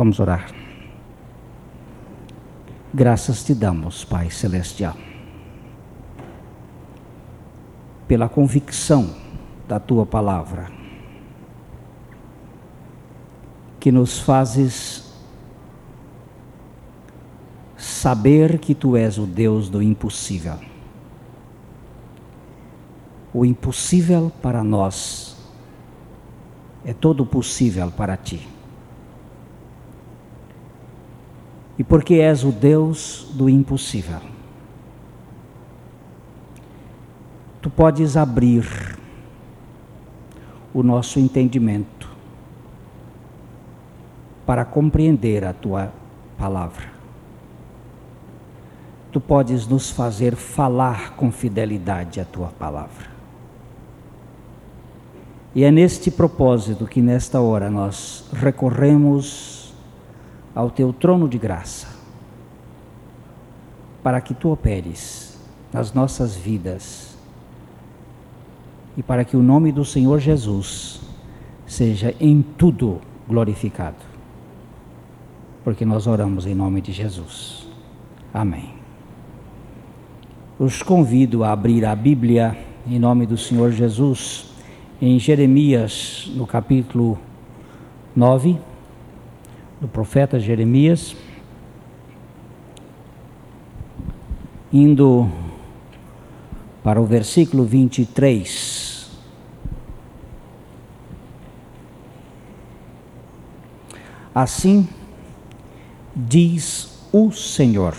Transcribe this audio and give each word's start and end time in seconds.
Vamos 0.00 0.18
orar. 0.18 0.50
Graças 2.94 3.44
te 3.44 3.54
damos, 3.54 4.02
Pai 4.02 4.30
Celestial, 4.30 4.96
pela 8.08 8.26
convicção 8.26 9.14
da 9.68 9.78
tua 9.78 10.06
palavra, 10.06 10.70
que 13.78 13.92
nos 13.92 14.18
fazes 14.18 15.12
saber 17.76 18.58
que 18.58 18.74
tu 18.74 18.96
és 18.96 19.18
o 19.18 19.26
Deus 19.26 19.68
do 19.68 19.82
impossível. 19.82 20.56
O 23.34 23.44
impossível 23.44 24.32
para 24.40 24.64
nós 24.64 25.36
é 26.86 26.94
todo 26.94 27.26
possível 27.26 27.90
para 27.90 28.16
ti. 28.16 28.59
E 31.80 31.82
porque 31.82 32.16
és 32.16 32.44
o 32.44 32.52
Deus 32.52 33.26
do 33.32 33.48
impossível, 33.48 34.20
tu 37.62 37.70
podes 37.70 38.18
abrir 38.18 38.98
o 40.74 40.82
nosso 40.82 41.18
entendimento 41.18 42.06
para 44.44 44.62
compreender 44.62 45.42
a 45.42 45.54
tua 45.54 45.90
palavra. 46.36 46.92
Tu 49.10 49.18
podes 49.18 49.66
nos 49.66 49.88
fazer 49.88 50.36
falar 50.36 51.16
com 51.16 51.32
fidelidade 51.32 52.20
a 52.20 52.26
tua 52.26 52.48
palavra. 52.48 53.08
E 55.54 55.64
é 55.64 55.70
neste 55.70 56.10
propósito 56.10 56.84
que 56.86 57.00
nesta 57.00 57.40
hora 57.40 57.70
nós 57.70 58.28
recorremos 58.34 59.59
ao 60.54 60.70
teu 60.70 60.92
trono 60.92 61.28
de 61.28 61.38
graça, 61.38 61.88
para 64.02 64.20
que 64.20 64.34
tu 64.34 64.50
operes 64.50 65.38
nas 65.72 65.92
nossas 65.92 66.36
vidas 66.36 67.16
e 68.96 69.02
para 69.02 69.24
que 69.24 69.36
o 69.36 69.42
nome 69.42 69.70
do 69.70 69.84
Senhor 69.84 70.18
Jesus 70.18 71.00
seja 71.66 72.14
em 72.18 72.42
tudo 72.42 73.00
glorificado. 73.28 74.10
Porque 75.62 75.84
nós 75.84 76.06
oramos 76.06 76.46
em 76.46 76.54
nome 76.54 76.80
de 76.80 76.90
Jesus. 76.90 77.68
Amém. 78.32 78.74
Os 80.58 80.82
convido 80.82 81.44
a 81.44 81.52
abrir 81.52 81.84
a 81.84 81.94
Bíblia 81.94 82.58
em 82.86 82.98
nome 82.98 83.26
do 83.26 83.36
Senhor 83.36 83.70
Jesus 83.70 84.46
em 85.00 85.18
Jeremias, 85.18 86.30
no 86.34 86.46
capítulo 86.46 87.18
9 88.16 88.69
do 89.80 89.88
profeta 89.88 90.38
Jeremias, 90.38 91.16
indo 94.72 95.30
para 96.84 97.00
o 97.00 97.06
versículo 97.06 97.64
23. 97.64 99.10
Assim 104.34 104.86
diz 106.14 107.08
o 107.10 107.32
Senhor: 107.32 107.96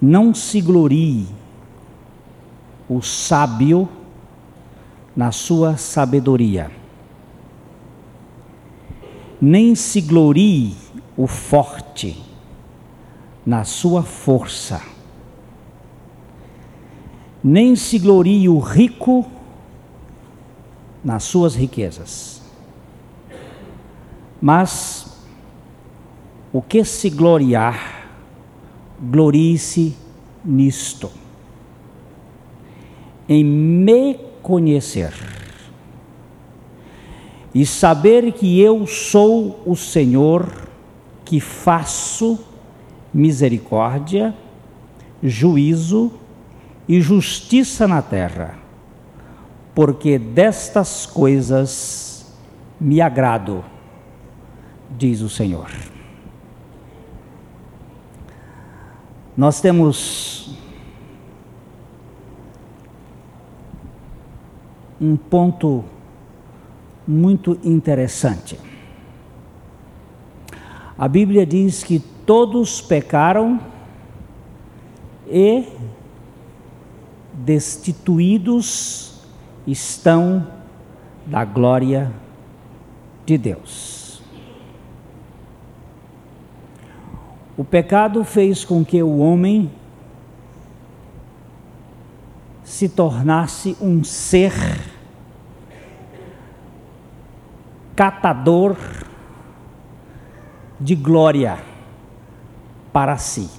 Não 0.00 0.34
se 0.34 0.60
glorie 0.60 1.26
o 2.88 3.00
sábio 3.00 3.88
na 5.14 5.30
sua 5.30 5.76
sabedoria 5.76 6.77
nem 9.40 9.74
se 9.74 10.00
glorie 10.00 10.74
o 11.16 11.26
forte 11.26 12.20
na 13.46 13.64
sua 13.64 14.02
força, 14.02 14.82
nem 17.42 17.76
se 17.76 17.98
glorie 17.98 18.48
o 18.48 18.58
rico 18.58 19.24
nas 21.04 21.22
suas 21.24 21.54
riquezas. 21.54 22.42
Mas 24.40 25.18
o 26.52 26.60
que 26.60 26.84
se 26.84 27.08
gloriar, 27.08 28.08
glorie-se 29.00 29.96
nisto, 30.44 31.10
em 33.28 33.44
me 33.44 34.14
conhecer 34.42 35.37
e 37.58 37.66
saber 37.66 38.30
que 38.30 38.60
eu 38.60 38.86
sou 38.86 39.60
o 39.66 39.74
Senhor 39.74 40.48
que 41.24 41.40
faço 41.40 42.38
misericórdia, 43.12 44.32
juízo 45.20 46.12
e 46.88 47.00
justiça 47.00 47.88
na 47.88 48.00
terra, 48.00 48.56
porque 49.74 50.20
destas 50.20 51.04
coisas 51.04 52.32
me 52.80 53.00
agrado, 53.00 53.64
diz 54.96 55.20
o 55.20 55.28
Senhor. 55.28 55.68
Nós 59.36 59.60
temos 59.60 60.56
um 65.00 65.16
ponto 65.16 65.97
muito 67.08 67.58
interessante. 67.64 68.60
A 70.98 71.08
Bíblia 71.08 71.46
diz 71.46 71.82
que 71.82 72.00
todos 72.26 72.82
pecaram 72.82 73.58
e 75.26 75.64
destituídos 77.32 79.22
estão 79.66 80.46
da 81.24 81.46
glória 81.46 82.12
de 83.24 83.38
Deus. 83.38 84.20
O 87.56 87.64
pecado 87.64 88.22
fez 88.22 88.64
com 88.64 88.84
que 88.84 89.02
o 89.02 89.18
homem 89.18 89.70
se 92.62 92.88
tornasse 92.88 93.76
um 93.80 94.04
ser 94.04 94.52
catador 97.98 98.76
de 100.78 100.94
glória 100.94 101.58
para 102.92 103.16
si. 103.16 103.50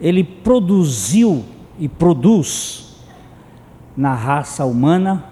Ele 0.00 0.22
produziu 0.22 1.44
e 1.76 1.88
produz 1.88 2.96
na 3.96 4.14
raça 4.14 4.64
humana 4.64 5.24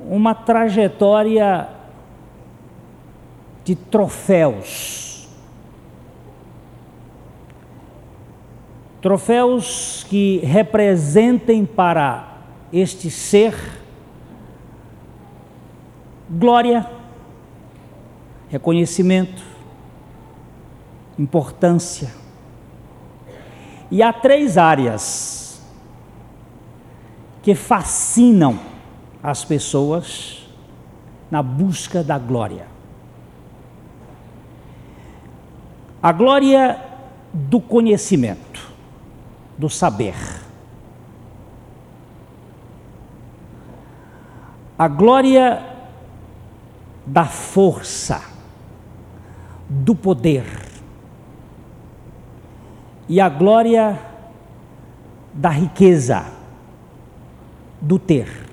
uma 0.00 0.34
trajetória 0.34 1.68
de 3.62 3.76
troféus 3.76 5.13
Troféus 9.04 10.06
que 10.08 10.38
representem 10.38 11.66
para 11.66 12.38
este 12.72 13.10
ser 13.10 13.54
glória, 16.26 16.90
reconhecimento, 18.48 19.42
importância. 21.18 22.14
E 23.90 24.02
há 24.02 24.10
três 24.10 24.56
áreas 24.56 25.62
que 27.42 27.54
fascinam 27.54 28.58
as 29.22 29.44
pessoas 29.44 30.48
na 31.30 31.42
busca 31.42 32.02
da 32.02 32.18
glória. 32.18 32.66
A 36.02 36.10
glória 36.10 36.80
do 37.34 37.60
conhecimento 37.60 38.72
do 39.56 39.68
saber. 39.68 40.14
A 44.76 44.88
glória 44.88 45.62
da 47.06 47.24
força, 47.24 48.22
do 49.68 49.94
poder, 49.94 50.44
e 53.08 53.20
a 53.20 53.28
glória 53.28 54.00
da 55.32 55.50
riqueza, 55.50 56.24
do 57.80 57.98
ter. 57.98 58.44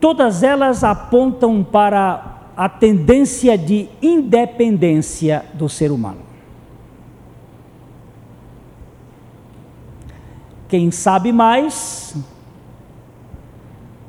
Todas 0.00 0.42
elas 0.42 0.82
apontam 0.82 1.62
para 1.62 2.50
a 2.56 2.68
tendência 2.68 3.56
de 3.56 3.88
independência 4.00 5.44
do 5.54 5.68
ser 5.68 5.90
humano. 5.90 6.31
Quem 10.72 10.90
sabe 10.90 11.32
mais, 11.32 12.16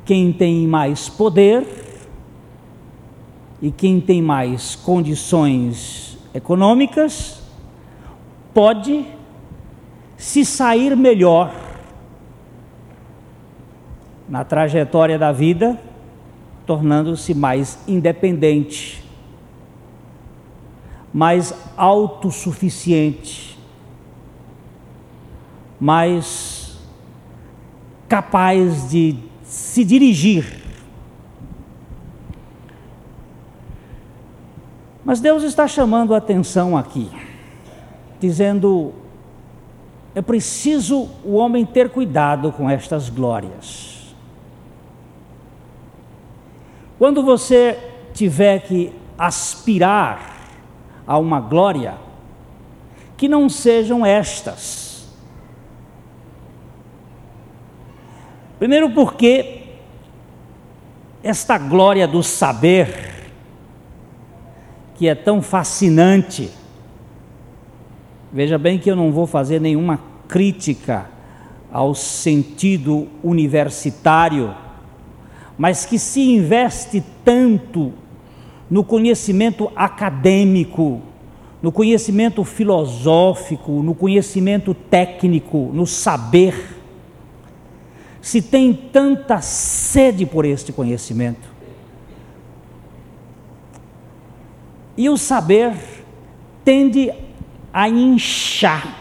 quem 0.06 0.31
tem 0.31 0.65
mais 0.65 1.10
poder 1.10 1.68
e 3.62 3.69
quem 3.69 4.00
tem 4.00 4.21
mais 4.21 4.74
condições 4.74 6.18
econômicas 6.33 7.44
pode 8.54 9.06
se 10.15 10.45
sair 10.45 10.95
melhor 10.95 11.54
na 14.30 14.45
trajetória 14.45 15.19
da 15.19 15.33
vida, 15.33 15.77
tornando-se 16.65 17.33
mais 17.33 17.77
independente, 17.86 19.04
mais 21.13 21.54
autossuficiente, 21.75 23.60
mais 25.77 26.52
capaz 28.13 28.92
de 28.92 29.15
se 29.44 29.83
dirigir. 29.83 30.62
Mas 35.04 35.19
Deus 35.19 35.42
está 35.42 35.68
chamando 35.68 36.13
a 36.13 36.19
atenção 36.19 36.77
aqui, 36.77 37.10
dizendo: 38.19 38.94
é 40.13 40.21
preciso 40.21 41.10
o 41.25 41.33
homem 41.33 41.65
ter 41.65 41.89
cuidado 41.89 42.51
com 42.51 42.69
estas 42.69 43.10
glórias. 43.10 44.15
Quando 47.00 47.24
você 47.24 47.80
tiver 48.13 48.60
que 48.60 48.94
aspirar 49.18 50.51
a 51.07 51.18
uma 51.18 51.39
glória, 51.39 51.95
que 53.18 53.27
não 53.27 53.50
sejam 53.50 54.06
estas 54.06 54.82
Primeiro, 58.63 58.92
porque 58.92 59.63
esta 61.21 61.57
glória 61.57 62.07
do 62.07 62.24
saber, 62.24 63.27
que 64.95 65.06
é 65.06 65.13
tão 65.13 65.42
fascinante, 65.42 66.50
veja 68.31 68.57
bem 68.57 68.80
que 68.80 68.89
eu 68.89 68.95
não 68.95 69.12
vou 69.12 69.27
fazer 69.27 69.60
nenhuma 69.60 70.00
crítica 70.30 71.07
ao 71.74 71.94
sentido 71.94 73.10
universitário, 73.21 74.56
mas 75.57 75.86
que 75.86 76.00
se 76.00 76.21
investe 76.21 77.04
tanto 77.25 77.92
no 78.69 78.81
conhecimento 78.81 79.69
acadêmico, 79.75 81.01
no 81.62 81.69
conhecimento 81.69 82.45
filosófico, 82.45 83.83
no 83.83 83.94
conhecimento 83.94 84.74
técnico, 84.74 85.69
no 85.74 85.86
saber 85.86 86.81
se 88.23 88.41
tem 88.41 88.73
tanta 88.73 89.41
sede 89.41 90.25
por 90.25 90.45
este 90.45 90.71
conhecimento. 90.71 91.45
E 94.95 95.09
o 95.09 95.17
saber 95.17 95.75
tende 96.63 97.11
a 97.73 97.89
inchar, 97.89 98.97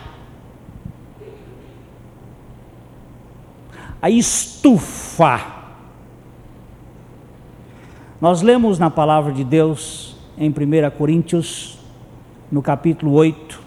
a 4.03 4.11
estufar. 4.11 5.77
Nós 8.21 8.43
lemos 8.43 8.77
na 8.81 8.91
palavra 8.91 9.33
de 9.33 9.45
Deus 9.45 10.17
em 10.37 10.51
1 10.51 10.55
Coríntios, 10.99 11.79
no 12.51 12.61
capítulo 12.61 13.13
8, 13.13 13.63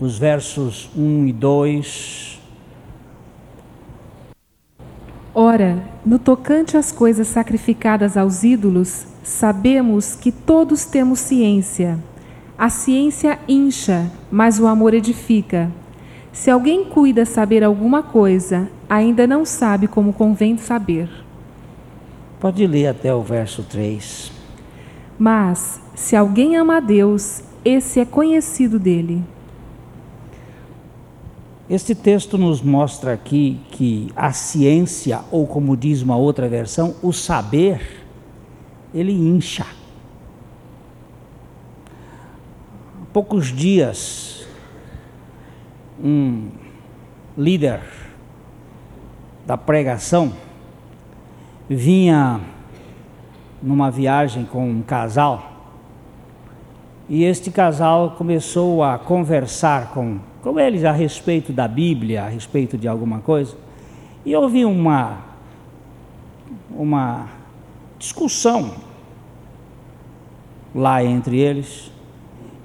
os 0.00 0.16
versos 0.16 0.88
1 0.96 1.26
e 1.26 1.32
2, 1.34 2.21
Ora, 5.34 5.82
no 6.04 6.18
tocante 6.18 6.76
às 6.76 6.92
coisas 6.92 7.26
sacrificadas 7.26 8.18
aos 8.18 8.44
ídolos, 8.44 9.06
sabemos 9.22 10.14
que 10.14 10.30
todos 10.30 10.84
temos 10.84 11.20
ciência. 11.20 11.98
A 12.58 12.68
ciência 12.68 13.38
incha, 13.48 14.10
mas 14.30 14.60
o 14.60 14.66
amor 14.66 14.92
edifica. 14.92 15.70
Se 16.32 16.50
alguém 16.50 16.84
cuida 16.84 17.24
saber 17.24 17.64
alguma 17.64 18.02
coisa, 18.02 18.68
ainda 18.88 19.26
não 19.26 19.46
sabe 19.46 19.88
como 19.88 20.12
convém 20.12 20.58
saber. 20.58 21.08
Pode 22.38 22.66
ler 22.66 22.88
até 22.88 23.14
o 23.14 23.22
verso 23.22 23.62
3. 23.62 24.30
Mas, 25.18 25.80
se 25.94 26.14
alguém 26.14 26.56
ama 26.56 26.76
a 26.76 26.80
Deus, 26.80 27.42
esse 27.64 28.00
é 28.00 28.04
conhecido 28.04 28.78
dele. 28.78 29.24
Este 31.72 31.94
texto 31.94 32.36
nos 32.36 32.60
mostra 32.60 33.14
aqui 33.14 33.58
que 33.70 34.12
a 34.14 34.30
ciência, 34.30 35.20
ou 35.30 35.46
como 35.46 35.74
diz 35.74 36.02
uma 36.02 36.18
outra 36.18 36.46
versão, 36.46 36.94
o 37.02 37.14
saber, 37.14 38.04
ele 38.92 39.10
incha. 39.10 39.64
Há 43.00 43.06
poucos 43.10 43.46
dias, 43.46 44.46
um 45.98 46.50
líder 47.38 47.80
da 49.46 49.56
pregação 49.56 50.30
vinha 51.70 52.38
numa 53.62 53.90
viagem 53.90 54.44
com 54.44 54.68
um 54.68 54.82
casal 54.82 55.70
e 57.08 57.24
este 57.24 57.50
casal 57.50 58.10
começou 58.10 58.84
a 58.84 58.98
conversar 58.98 59.92
com 59.94 60.18
com 60.42 60.58
eles 60.58 60.84
a 60.84 60.92
respeito 60.92 61.52
da 61.52 61.68
Bíblia, 61.68 62.24
a 62.24 62.28
respeito 62.28 62.76
de 62.76 62.88
alguma 62.88 63.20
coisa, 63.20 63.56
e 64.26 64.34
houve 64.34 64.64
uma, 64.64 65.20
uma 66.70 67.28
discussão 67.98 68.74
lá 70.74 71.02
entre 71.02 71.38
eles, 71.38 71.90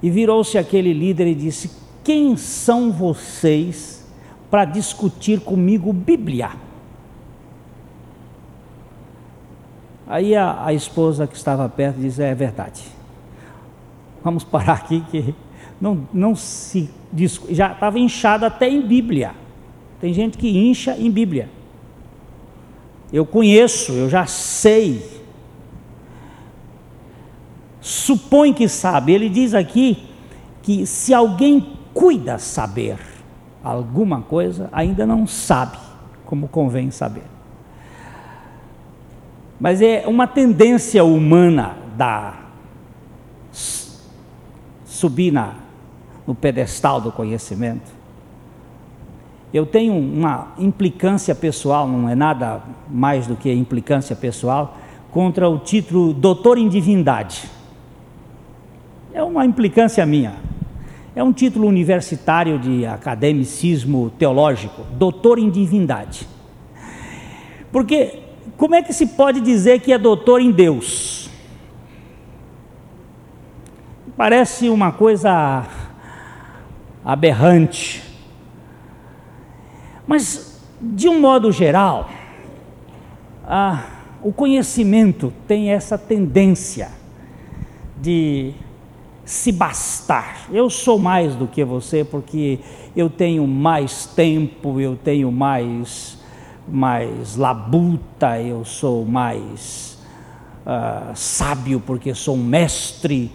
e 0.02 0.10
virou-se 0.10 0.58
aquele 0.58 0.92
líder 0.92 1.28
e 1.28 1.34
disse: 1.34 1.70
Quem 2.02 2.36
são 2.36 2.90
vocês 2.90 4.06
para 4.50 4.64
discutir 4.64 5.40
comigo 5.40 5.92
Bíblia? 5.92 6.50
Aí 10.06 10.34
a, 10.34 10.64
a 10.64 10.72
esposa 10.72 11.26
que 11.26 11.36
estava 11.36 11.68
perto 11.68 11.98
disse: 11.98 12.22
É 12.22 12.34
verdade. 12.34 12.82
Vamos 14.22 14.42
parar 14.42 14.74
aqui 14.74 15.00
que 15.10 15.34
não, 15.80 16.08
não 16.12 16.34
se 16.34 16.90
já 17.50 17.72
estava 17.72 17.98
inchado 17.98 18.44
até 18.44 18.68
em 18.68 18.82
Bíblia. 18.82 19.32
Tem 20.00 20.12
gente 20.12 20.36
que 20.36 20.48
incha 20.48 20.96
em 20.96 21.10
Bíblia. 21.10 21.48
Eu 23.12 23.24
conheço, 23.24 23.92
eu 23.92 24.08
já 24.08 24.26
sei. 24.26 25.02
Supõe 27.80 28.52
que 28.52 28.68
sabe. 28.68 29.12
Ele 29.12 29.28
diz 29.28 29.54
aqui 29.54 30.06
que 30.62 30.84
se 30.86 31.14
alguém 31.14 31.74
cuida 31.94 32.38
saber 32.38 32.98
alguma 33.64 34.20
coisa, 34.20 34.68
ainda 34.72 35.06
não 35.06 35.26
sabe 35.26 35.78
como 36.26 36.48
convém 36.48 36.90
saber. 36.90 37.24
Mas 39.58 39.80
é 39.80 40.04
uma 40.06 40.26
tendência 40.26 41.02
humana 41.02 41.76
da 41.96 42.34
subir 44.84 45.32
na 45.32 45.67
no 46.28 46.34
pedestal 46.34 47.00
do 47.00 47.10
conhecimento. 47.10 47.90
Eu 49.50 49.64
tenho 49.64 49.94
uma 49.94 50.48
implicância 50.58 51.34
pessoal, 51.34 51.88
não 51.88 52.06
é 52.06 52.14
nada 52.14 52.62
mais 52.86 53.26
do 53.26 53.34
que 53.34 53.50
implicância 53.50 54.14
pessoal, 54.14 54.76
contra 55.10 55.48
o 55.48 55.58
título 55.58 56.12
Doutor 56.12 56.58
em 56.58 56.68
Divindade. 56.68 57.48
É 59.14 59.22
uma 59.22 59.46
implicância 59.46 60.04
minha. 60.04 60.34
É 61.16 61.24
um 61.24 61.32
título 61.32 61.66
universitário 61.66 62.58
de 62.58 62.84
academicismo 62.84 64.10
teológico, 64.18 64.82
doutor 64.98 65.38
em 65.38 65.48
divindade. 65.48 66.28
Porque 67.72 68.18
como 68.58 68.74
é 68.74 68.82
que 68.82 68.92
se 68.92 69.06
pode 69.06 69.40
dizer 69.40 69.80
que 69.80 69.94
é 69.94 69.98
doutor 69.98 70.42
em 70.42 70.52
Deus? 70.52 71.30
Parece 74.14 74.68
uma 74.68 74.92
coisa 74.92 75.66
aberrante. 77.04 78.02
Mas, 80.06 80.60
de 80.80 81.08
um 81.08 81.20
modo 81.20 81.52
geral, 81.52 82.08
ah, 83.44 83.84
o 84.22 84.32
conhecimento 84.32 85.32
tem 85.46 85.70
essa 85.70 85.96
tendência 85.96 86.90
de 88.00 88.54
se 89.24 89.52
bastar. 89.52 90.46
Eu 90.50 90.70
sou 90.70 90.98
mais 90.98 91.34
do 91.34 91.46
que 91.46 91.62
você 91.64 92.02
porque 92.02 92.58
eu 92.96 93.10
tenho 93.10 93.46
mais 93.46 94.06
tempo, 94.06 94.80
eu 94.80 94.96
tenho 94.96 95.30
mais, 95.30 96.18
mais 96.66 97.36
labuta, 97.36 98.40
eu 98.40 98.64
sou 98.64 99.04
mais 99.04 99.98
uh, 100.64 101.14
sábio 101.14 101.78
porque 101.78 102.14
sou 102.14 102.36
um 102.36 102.42
mestre, 102.42 103.30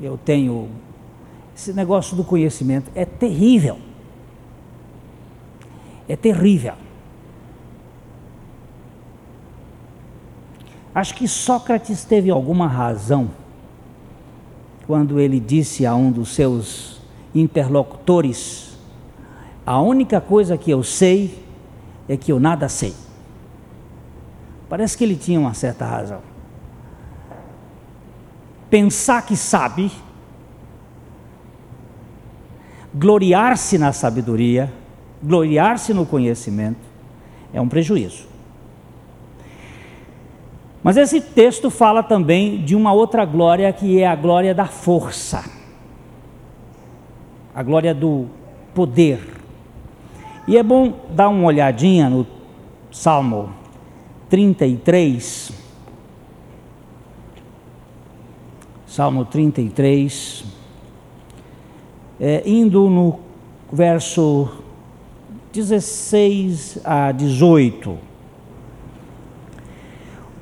eu 0.00 0.16
tenho 0.16 0.68
esse 1.62 1.72
negócio 1.72 2.16
do 2.16 2.24
conhecimento 2.24 2.90
é 2.94 3.04
terrível. 3.04 3.78
é 6.08 6.16
terrível. 6.16 6.74
Acho 10.92 11.14
que 11.14 11.26
Sócrates 11.28 12.04
teve 12.04 12.30
alguma 12.30 12.66
razão 12.66 13.30
quando 14.86 15.20
ele 15.20 15.38
disse 15.38 15.86
a 15.86 15.94
um 15.94 16.10
dos 16.10 16.34
seus 16.34 17.00
interlocutores: 17.32 18.76
A 19.64 19.80
única 19.80 20.20
coisa 20.20 20.58
que 20.58 20.70
eu 20.70 20.82
sei 20.82 21.42
é 22.08 22.16
que 22.16 22.32
eu 22.32 22.40
nada 22.40 22.68
sei. 22.68 22.92
Parece 24.68 24.98
que 24.98 25.04
ele 25.04 25.16
tinha 25.16 25.38
uma 25.38 25.54
certa 25.54 25.86
razão. 25.86 26.20
Pensar 28.68 29.24
que 29.24 29.36
sabe, 29.36 29.90
gloriar-se 32.94 33.78
na 33.78 33.92
sabedoria, 33.92 34.72
gloriar-se 35.22 35.94
no 35.94 36.04
conhecimento, 36.04 36.80
é 37.52 37.60
um 37.60 37.68
prejuízo. 37.68 38.26
Mas 40.82 40.96
esse 40.96 41.20
texto 41.20 41.70
fala 41.70 42.02
também 42.02 42.64
de 42.64 42.74
uma 42.74 42.92
outra 42.92 43.24
glória 43.24 43.72
que 43.72 44.00
é 44.00 44.06
a 44.06 44.16
glória 44.16 44.54
da 44.54 44.66
força, 44.66 45.44
a 47.54 47.62
glória 47.62 47.94
do 47.94 48.26
poder. 48.74 49.20
E 50.48 50.56
é 50.56 50.62
bom 50.62 50.92
dar 51.10 51.28
uma 51.28 51.46
olhadinha 51.46 52.10
no 52.10 52.26
Salmo 52.90 53.52
33. 54.28 55.52
Salmo 58.86 59.24
33, 59.24 60.44
é, 62.24 62.40
indo 62.46 62.88
no 62.88 63.18
verso 63.72 64.48
16 65.52 66.78
a 66.84 67.10
18. 67.10 67.98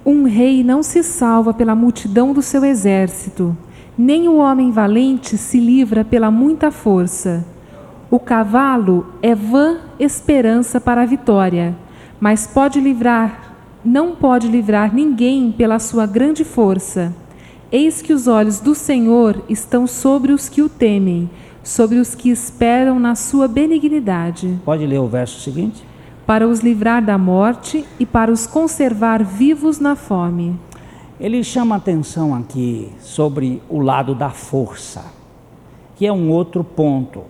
Um 0.05 0.25
rei 0.25 0.63
não 0.63 0.83
se 0.83 1.03
salva 1.03 1.55
pela 1.55 1.75
multidão 1.75 2.35
do 2.35 2.43
seu 2.43 2.67
exército, 2.67 3.57
nem 3.97 4.29
o 4.29 4.37
homem 4.37 4.71
valente 4.71 5.39
se 5.39 5.59
livra 5.59 6.05
pela 6.05 6.31
muita 6.31 6.71
força. 6.71 7.47
O 8.11 8.19
cavalo 8.19 9.07
é 9.23 9.35
vã 9.35 9.79
esperança 9.99 10.79
para 10.79 11.01
a 11.01 11.07
vitória, 11.07 11.75
mas 12.21 12.47
pode 12.47 12.79
livrar, 12.79 13.57
não 13.83 14.15
pode 14.15 14.49
livrar 14.49 14.95
ninguém 14.95 15.51
pela 15.51 15.79
sua 15.79 16.05
grande 16.05 16.45
força. 16.45 17.15
Eis 17.73 18.03
que 18.03 18.13
os 18.13 18.27
olhos 18.27 18.61
do 18.61 18.75
Senhor 18.75 19.43
estão 19.49 19.87
sobre 19.87 20.33
os 20.33 20.47
que 20.49 20.61
o 20.61 20.69
temem, 20.69 21.31
sobre 21.63 21.99
os 21.99 22.15
que 22.15 22.31
esperam 22.31 22.99
na 22.99 23.15
sua 23.15 23.47
benignidade. 23.47 24.59
Pode 24.65 24.87
ler 24.87 24.99
o 24.99 25.07
verso 25.07 25.41
seguinte? 25.41 25.85
Para 26.27 26.47
os 26.47 26.61
livrar 26.61 27.05
da 27.05 27.19
morte 27.19 27.85
e 27.99 28.07
para 28.07 28.31
os 28.31 28.47
conservar 28.47 29.23
vivos 29.23 29.79
na 29.79 29.97
fome. 29.97 30.59
Ele 31.19 31.45
chama 31.45 31.77
atenção 31.77 32.35
aqui 32.35 32.91
sobre 33.01 33.63
o 33.69 33.81
lado 33.81 34.15
da 34.15 34.31
força, 34.31 35.05
que 35.97 36.07
é 36.07 36.13
um 36.13 36.31
outro 36.31 36.65
ponto 36.65 37.25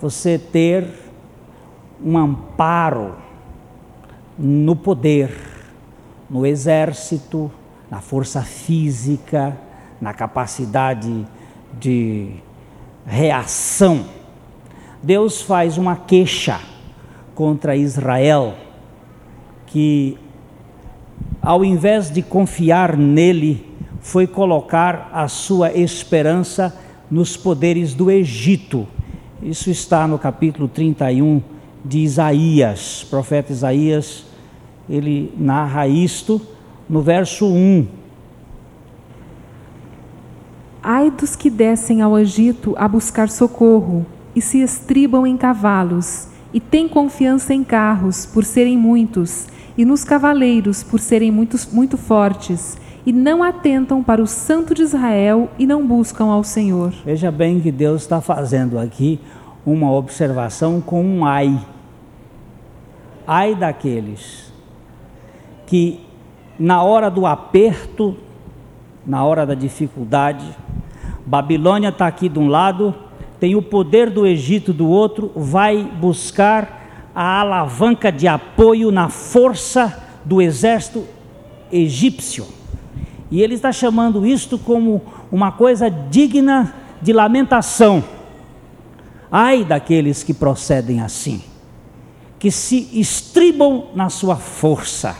você 0.00 0.38
ter 0.38 0.86
um 2.04 2.18
amparo 2.18 3.14
no 4.36 4.74
poder, 4.74 5.30
no 6.28 6.46
exército, 6.46 7.50
na 7.90 8.00
força 8.00 8.42
física, 8.42 9.56
na 10.00 10.12
capacidade 10.12 11.26
de 11.78 12.34
reação. 13.06 14.04
Deus 15.02 15.42
faz 15.42 15.78
uma 15.78 15.96
queixa 15.96 16.60
contra 17.34 17.76
Israel, 17.76 18.54
que 19.66 20.18
ao 21.40 21.64
invés 21.64 22.10
de 22.10 22.22
confiar 22.22 22.96
nele, 22.96 23.66
foi 24.00 24.26
colocar 24.26 25.10
a 25.12 25.28
sua 25.28 25.72
esperança 25.72 26.76
nos 27.10 27.36
poderes 27.36 27.94
do 27.94 28.10
Egito 28.10 28.86
isso 29.42 29.70
está 29.70 30.06
no 30.06 30.20
capítulo 30.20 30.68
31 30.68 31.42
de 31.84 31.98
Isaías. 31.98 33.04
Profeta 33.10 33.50
Isaías, 33.50 34.24
ele 34.88 35.34
narra 35.36 35.88
isto 35.88 36.40
no 36.88 37.02
verso 37.02 37.46
1. 37.46 37.84
Ai 40.82 41.12
dos 41.12 41.36
que 41.36 41.48
descem 41.48 42.02
ao 42.02 42.18
Egito 42.18 42.74
a 42.76 42.88
buscar 42.88 43.28
socorro 43.28 44.04
e 44.34 44.42
se 44.42 44.58
estribam 44.58 45.24
em 45.24 45.36
cavalos, 45.36 46.26
e 46.52 46.58
têm 46.58 46.88
confiança 46.88 47.54
em 47.54 47.62
carros, 47.62 48.26
por 48.26 48.44
serem 48.44 48.76
muitos, 48.76 49.46
e 49.78 49.84
nos 49.84 50.02
cavaleiros, 50.02 50.82
por 50.82 50.98
serem 50.98 51.30
muitos, 51.30 51.66
muito 51.72 51.96
fortes, 51.96 52.76
e 53.06 53.12
não 53.12 53.44
atentam 53.44 54.02
para 54.02 54.20
o 54.20 54.26
Santo 54.26 54.74
de 54.74 54.82
Israel 54.82 55.48
e 55.58 55.66
não 55.66 55.86
buscam 55.86 56.26
ao 56.26 56.42
Senhor. 56.42 56.92
Veja 57.04 57.30
bem 57.30 57.60
que 57.60 57.70
Deus 57.70 58.02
está 58.02 58.20
fazendo 58.20 58.78
aqui 58.78 59.20
uma 59.64 59.90
observação 59.92 60.80
com 60.80 61.04
um 61.04 61.24
ai. 61.24 61.58
Ai 63.26 63.54
daqueles 63.54 64.52
que, 65.66 66.00
na 66.58 66.82
hora 66.82 67.08
do 67.08 67.24
aperto, 67.24 68.16
na 69.06 69.24
hora 69.24 69.46
da 69.46 69.54
dificuldade, 69.54 70.44
Babilônia 71.24 71.88
está 71.88 72.06
aqui 72.06 72.28
de 72.28 72.38
um 72.38 72.48
lado, 72.48 72.94
tem 73.38 73.54
o 73.54 73.62
poder 73.62 74.10
do 74.10 74.26
Egito 74.26 74.72
do 74.72 74.88
outro, 74.88 75.30
vai 75.34 75.82
buscar 75.82 77.10
a 77.14 77.40
alavanca 77.40 78.10
de 78.10 78.26
apoio 78.26 78.90
na 78.90 79.08
força 79.08 80.02
do 80.24 80.40
exército 80.40 81.04
egípcio. 81.70 82.46
E 83.30 83.40
ele 83.40 83.54
está 83.54 83.72
chamando 83.72 84.26
isto 84.26 84.58
como 84.58 85.02
uma 85.30 85.50
coisa 85.50 85.90
digna 85.90 86.74
de 87.00 87.12
lamentação. 87.12 88.04
Ai 89.30 89.64
daqueles 89.64 90.22
que 90.22 90.34
procedem 90.34 91.00
assim, 91.00 91.42
que 92.38 92.50
se 92.50 92.88
estribam 92.92 93.86
na 93.94 94.10
sua 94.10 94.36
força, 94.36 95.16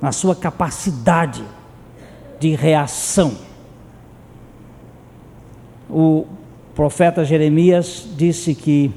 na 0.00 0.12
sua 0.12 0.34
capacidade 0.34 1.44
de 2.40 2.54
reação. 2.54 3.36
O 5.88 6.26
profeta 6.74 7.24
Jeremias 7.24 8.08
disse 8.16 8.54
que 8.54 8.92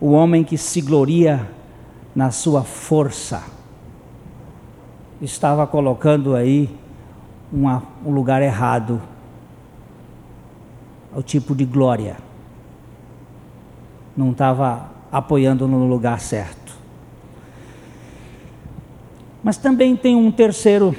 o 0.00 0.12
homem 0.12 0.44
que 0.44 0.58
se 0.58 0.80
gloria 0.80 1.48
na 2.14 2.30
sua 2.30 2.62
força 2.62 3.42
estava 5.20 5.66
colocando 5.66 6.34
aí 6.34 6.68
uma, 7.52 7.82
um 8.04 8.10
lugar 8.10 8.42
errado 8.42 9.00
o 11.14 11.22
tipo 11.22 11.54
de 11.54 11.64
glória. 11.64 12.16
Não 14.16 14.32
estava 14.32 14.90
apoiando 15.10 15.68
no 15.68 15.86
lugar 15.86 16.20
certo. 16.20 16.74
Mas 19.42 19.56
também 19.56 19.96
tem 19.96 20.16
um 20.16 20.30
terceiro 20.30 20.94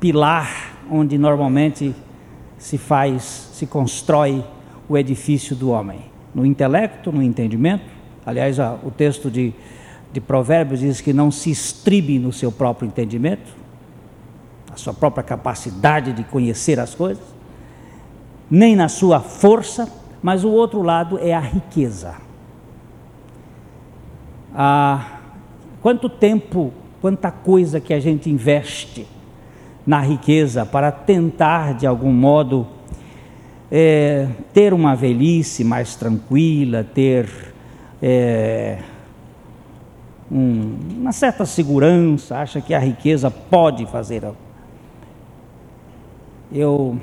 pilar 0.00 0.76
onde 0.90 1.18
normalmente 1.18 1.94
se 2.66 2.78
faz, 2.78 3.22
se 3.52 3.64
constrói 3.64 4.44
o 4.88 4.98
edifício 4.98 5.54
do 5.54 5.70
homem, 5.70 6.00
no 6.34 6.44
intelecto, 6.44 7.12
no 7.12 7.22
entendimento. 7.22 7.84
Aliás, 8.26 8.58
o 8.82 8.90
texto 8.90 9.30
de, 9.30 9.54
de 10.12 10.20
Provérbios 10.20 10.80
diz 10.80 11.00
que 11.00 11.12
não 11.12 11.30
se 11.30 11.48
estribe 11.48 12.18
no 12.18 12.32
seu 12.32 12.50
próprio 12.50 12.88
entendimento, 12.88 13.54
a 14.68 14.76
sua 14.76 14.92
própria 14.92 15.22
capacidade 15.22 16.12
de 16.12 16.24
conhecer 16.24 16.80
as 16.80 16.92
coisas, 16.92 17.22
nem 18.50 18.74
na 18.74 18.88
sua 18.88 19.20
força, 19.20 19.88
mas 20.20 20.42
o 20.42 20.50
outro 20.50 20.82
lado 20.82 21.20
é 21.20 21.32
a 21.32 21.38
riqueza. 21.38 22.16
Ah, 24.52 25.20
quanto 25.80 26.08
tempo, 26.08 26.72
quanta 27.00 27.30
coisa 27.30 27.80
que 27.80 27.94
a 27.94 28.00
gente 28.00 28.28
investe 28.28 29.06
na 29.86 30.00
riqueza 30.00 30.66
para 30.66 30.90
tentar, 30.90 31.74
de 31.74 31.86
algum 31.86 32.12
modo, 32.12 32.66
é, 33.70 34.28
ter 34.52 34.72
uma 34.72 34.96
velhice 34.96 35.62
mais 35.62 35.94
tranquila, 35.94 36.82
ter 36.82 37.28
é, 38.02 38.78
um, 40.30 40.76
uma 40.98 41.12
certa 41.12 41.46
segurança, 41.46 42.38
acha 42.38 42.60
que 42.60 42.74
a 42.74 42.78
riqueza 42.78 43.30
pode 43.30 43.86
fazer 43.86 44.24
algo. 44.24 44.38
Eu 46.52 46.98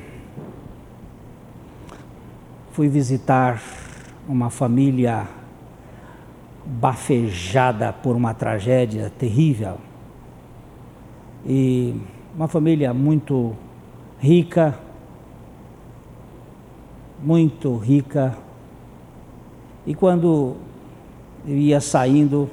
fui 2.71 2.87
visitar 2.87 3.61
uma 4.27 4.49
família 4.49 5.27
bafejada 6.65 7.91
por 7.91 8.15
uma 8.15 8.33
tragédia 8.33 9.11
terrível. 9.17 9.77
E 11.45 11.93
uma 12.35 12.47
família 12.47 12.93
muito 12.93 13.55
rica, 14.19 14.77
muito 17.21 17.77
rica. 17.77 18.35
E 19.85 19.93
quando 19.93 20.55
eu 21.45 21.55
ia 21.57 21.79
saindo, 21.79 22.49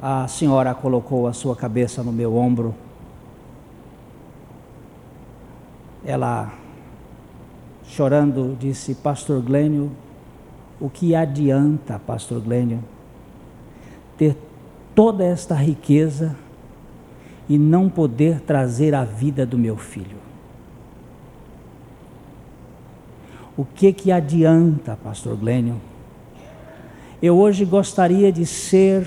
a 0.00 0.26
senhora 0.26 0.74
colocou 0.74 1.26
a 1.26 1.32
sua 1.32 1.54
cabeça 1.54 2.02
no 2.02 2.12
meu 2.12 2.34
ombro. 2.34 2.74
Ela, 6.04 6.52
chorando, 7.84 8.56
disse: 8.58 8.94
Pastor 8.94 9.42
Glênio, 9.42 9.92
o 10.80 10.88
que 10.88 11.14
adianta, 11.14 11.98
Pastor 11.98 12.40
Glênio, 12.40 12.82
ter 14.16 14.36
toda 14.94 15.24
esta 15.24 15.54
riqueza 15.54 16.36
e 17.48 17.58
não 17.58 17.88
poder 17.88 18.40
trazer 18.40 18.94
a 18.94 19.04
vida 19.04 19.44
do 19.44 19.58
meu 19.58 19.76
filho? 19.76 20.22
O 23.56 23.64
que 23.64 23.92
que 23.92 24.10
adianta, 24.10 24.98
pastor 25.02 25.36
Glênio? 25.36 25.80
Eu 27.22 27.36
hoje 27.36 27.64
gostaria 27.64 28.32
de 28.32 28.46
ser 28.46 29.06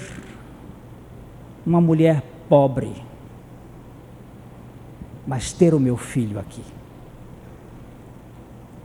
uma 1.66 1.82
mulher 1.82 2.24
pobre, 2.48 2.94
mas 5.26 5.52
ter 5.52 5.74
o 5.74 5.80
meu 5.80 5.98
filho 5.98 6.40
aqui. 6.40 6.64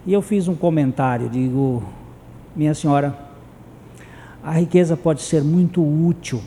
E 0.07 0.13
eu 0.13 0.23
fiz 0.23 0.49
um 0.49 0.55
comentário, 0.55 1.29
digo, 1.29 1.83
minha 2.57 2.75
senhora, 2.75 3.17
a 4.43 4.53
riqueza 4.53 4.97
pode 4.97 5.21
ser 5.21 5.45
muito 5.45 5.83
útil, 5.83 6.41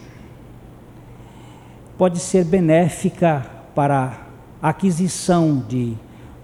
pode 1.97 2.19
ser 2.19 2.43
benéfica 2.43 3.45
para 3.75 4.19
a 4.61 4.69
aquisição 4.69 5.63
de 5.67 5.95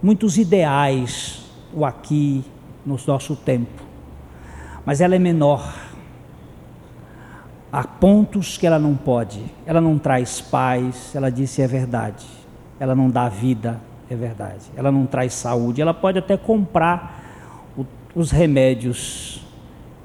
muitos 0.01 0.37
ideais, 0.37 1.45
o 1.73 1.85
aqui, 1.85 2.43
no 2.85 2.97
nosso 3.05 3.35
tempo, 3.35 3.83
mas 4.85 5.01
ela 5.01 5.15
é 5.15 5.19
menor. 5.19 5.75
Há 7.71 7.83
pontos 7.83 8.57
que 8.57 8.65
ela 8.65 8.79
não 8.79 8.95
pode. 8.95 9.43
Ela 9.65 9.79
não 9.79 9.99
traz 9.99 10.41
paz, 10.41 11.15
ela 11.15 11.29
disse 11.29 11.61
é 11.61 11.67
verdade. 11.67 12.25
Ela 12.79 12.95
não 12.95 13.09
dá 13.09 13.29
vida, 13.29 13.79
é 14.09 14.15
verdade. 14.15 14.71
Ela 14.75 14.91
não 14.91 15.05
traz 15.05 15.33
saúde. 15.33 15.81
Ela 15.81 15.93
pode 15.93 16.17
até 16.17 16.35
comprar 16.35 17.21
o, 17.77 17.85
os 18.15 18.31
remédios 18.31 19.45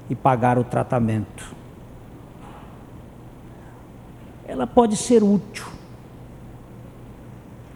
e 0.07 0.13
pagar 0.13 0.59
o 0.59 0.63
tratamento. 0.63 1.54
Ela 4.55 4.65
pode 4.65 4.95
ser 4.95 5.21
útil. 5.21 5.65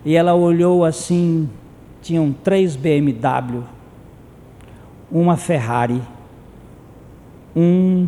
E 0.06 0.16
ela 0.16 0.34
olhou 0.34 0.86
assim, 0.86 1.50
tinham 2.02 2.32
três 2.32 2.78
BMW 2.78 3.66
uma 5.12 5.36
Ferrari, 5.36 6.02
um 7.54 8.08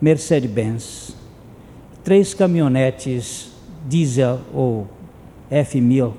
Mercedes-Benz, 0.00 1.14
três 2.02 2.32
caminhonetes 2.32 3.52
diesel 3.86 4.40
ou 4.54 4.88
F1000, 5.52 6.14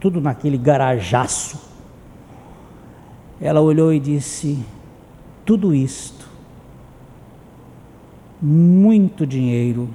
tudo 0.00 0.20
naquele 0.20 0.58
garajaço. 0.58 1.60
Ela 3.40 3.60
olhou 3.60 3.92
e 3.92 4.00
disse: 4.00 4.58
tudo 5.44 5.72
isto, 5.72 6.28
muito 8.42 9.24
dinheiro 9.24 9.88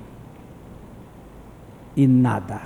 e 1.96 2.08
nada. 2.08 2.62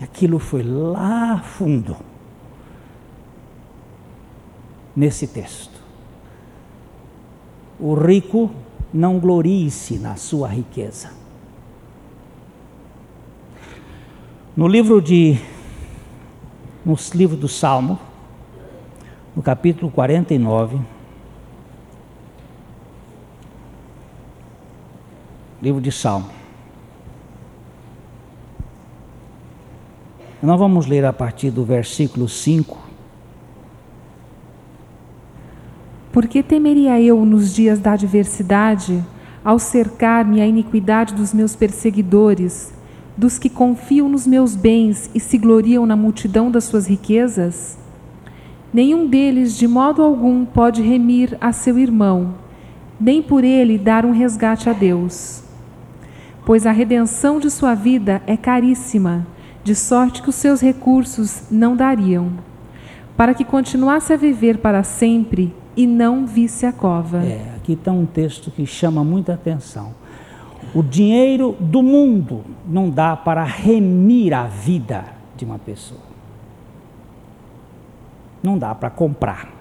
Aquilo 0.00 0.38
foi 0.38 0.62
lá 0.62 1.40
fundo 1.40 1.96
nesse 4.94 5.26
texto. 5.26 5.82
O 7.78 7.94
rico 7.94 8.50
não 8.92 9.18
glorie-se 9.18 9.98
na 9.98 10.16
sua 10.16 10.48
riqueza. 10.48 11.10
No 14.56 14.68
livro 14.68 15.00
de 15.00 15.38
no 16.84 16.96
livro 17.14 17.36
do 17.36 17.48
Salmo, 17.48 17.98
no 19.34 19.42
capítulo 19.42 19.90
49, 19.90 20.78
livro 25.64 25.80
de 25.80 25.90
Salmo. 25.90 26.26
Nós 30.42 30.58
vamos 30.58 30.86
ler 30.86 31.06
a 31.06 31.12
partir 31.12 31.50
do 31.50 31.64
versículo 31.64 32.28
5 32.28 32.84
Por 36.12 36.28
que 36.28 36.42
temeria 36.42 37.00
eu 37.00 37.24
nos 37.24 37.52
dias 37.52 37.80
da 37.80 37.94
adversidade, 37.94 39.02
ao 39.44 39.58
cercar-me 39.58 40.40
a 40.40 40.46
iniquidade 40.46 41.12
dos 41.12 41.34
meus 41.34 41.56
perseguidores, 41.56 42.72
dos 43.16 43.36
que 43.36 43.48
confiam 43.48 44.08
nos 44.08 44.26
meus 44.26 44.54
bens 44.54 45.10
e 45.14 45.18
se 45.18 45.38
gloriam 45.38 45.84
na 45.86 45.96
multidão 45.96 46.50
das 46.50 46.64
suas 46.64 46.86
riquezas? 46.86 47.76
Nenhum 48.72 49.08
deles, 49.08 49.56
de 49.56 49.66
modo 49.66 50.02
algum, 50.02 50.44
pode 50.44 50.82
remir 50.82 51.36
a 51.40 51.52
seu 51.52 51.78
irmão, 51.78 52.34
nem 53.00 53.20
por 53.22 53.42
ele 53.42 53.76
dar 53.76 54.04
um 54.04 54.12
resgate 54.12 54.68
a 54.68 54.72
Deus. 54.72 55.43
Pois 56.44 56.66
a 56.66 56.72
redenção 56.72 57.38
de 57.38 57.50
sua 57.50 57.74
vida 57.74 58.22
é 58.26 58.36
caríssima, 58.36 59.26
de 59.62 59.74
sorte 59.74 60.22
que 60.22 60.28
os 60.28 60.34
seus 60.34 60.60
recursos 60.60 61.44
não 61.50 61.74
dariam. 61.74 62.32
Para 63.16 63.34
que 63.34 63.44
continuasse 63.44 64.12
a 64.12 64.16
viver 64.16 64.58
para 64.58 64.82
sempre, 64.82 65.54
e 65.76 65.86
não 65.86 66.26
visse 66.26 66.66
a 66.66 66.72
cova. 66.72 67.18
É, 67.24 67.54
aqui 67.56 67.72
está 67.72 67.92
um 67.92 68.06
texto 68.06 68.50
que 68.50 68.66
chama 68.66 69.02
muita 69.02 69.34
atenção. 69.34 69.94
O 70.74 70.82
dinheiro 70.82 71.56
do 71.60 71.82
mundo 71.82 72.44
não 72.66 72.90
dá 72.90 73.16
para 73.16 73.44
remir 73.44 74.32
a 74.32 74.44
vida 74.44 75.04
de 75.36 75.44
uma 75.44 75.58
pessoa. 75.58 76.00
Não 78.42 78.58
dá 78.58 78.74
para 78.74 78.90
comprar 78.90 79.52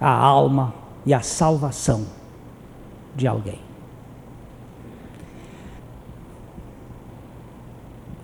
a 0.00 0.10
alma 0.10 0.74
e 1.04 1.14
a 1.14 1.20
salvação 1.20 2.04
de 3.16 3.26
alguém. 3.26 3.67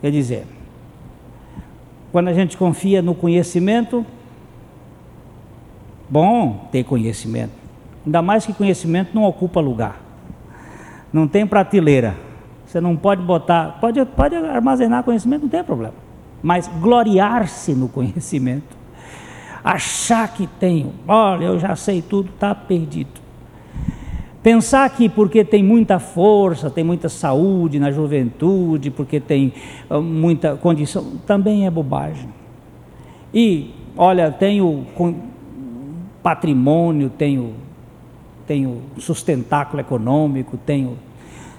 Quer 0.05 0.11
dizer, 0.11 0.47
quando 2.13 2.29
a 2.29 2.35
gente 2.35 2.59
confia 2.59 3.01
no 3.01 3.15
conhecimento, 3.15 4.05
Bom 6.11 6.69
ter 6.71 6.85
conhecimento. 6.85 7.53
Ainda 8.05 8.21
mais 8.21 8.45
que 8.45 8.53
conhecimento 8.53 9.15
não 9.15 9.25
ocupa 9.25 9.61
lugar. 9.63 9.99
Não 11.11 11.27
tem 11.27 11.47
prateleira. 11.47 12.15
Você 12.67 12.83
não 12.83 12.95
pode 12.95 13.23
botar, 13.23 13.79
pode, 13.81 14.05
pode 14.05 14.37
armazenar 14.37 15.03
conhecimento, 15.05 15.45
não 15.45 15.49
tem 15.49 15.65
problema. 15.65 15.95
Mas 16.43 16.69
gloriar-se 16.69 17.73
no 17.73 17.89
conhecimento, 17.89 18.77
achar 19.65 20.29
que 20.29 20.47
tenho, 20.47 20.93
olha, 21.09 21.47
eu 21.47 21.59
já 21.59 21.75
sei 21.75 22.03
tudo, 22.03 22.29
está 22.29 22.55
perdido. 22.55 23.24
Pensar 24.45 24.91
que 24.91 25.09
porque 25.09 25.43
tem 25.43 25.63
muita 25.63 25.99
força, 25.99 26.69
tem 26.69 26.85
muita 26.85 27.09
saúde 27.09 27.79
na 27.79 27.91
juventude, 27.91 28.91
porque 28.91 29.19
tem 29.19 29.55
ah, 29.89 29.99
muita 30.01 30.55
condição, 30.55 31.13
também 31.27 31.67
é 31.67 31.71
bobagem. 31.71 32.29
E, 33.33 33.71
olha, 33.97 34.31
tenho 34.31 34.87
patrimônio, 36.23 37.09
tenho, 37.09 37.55
tenho 38.47 38.83
sustentáculo 38.99 39.81
econômico, 39.81 40.59
tenho, 40.59 40.99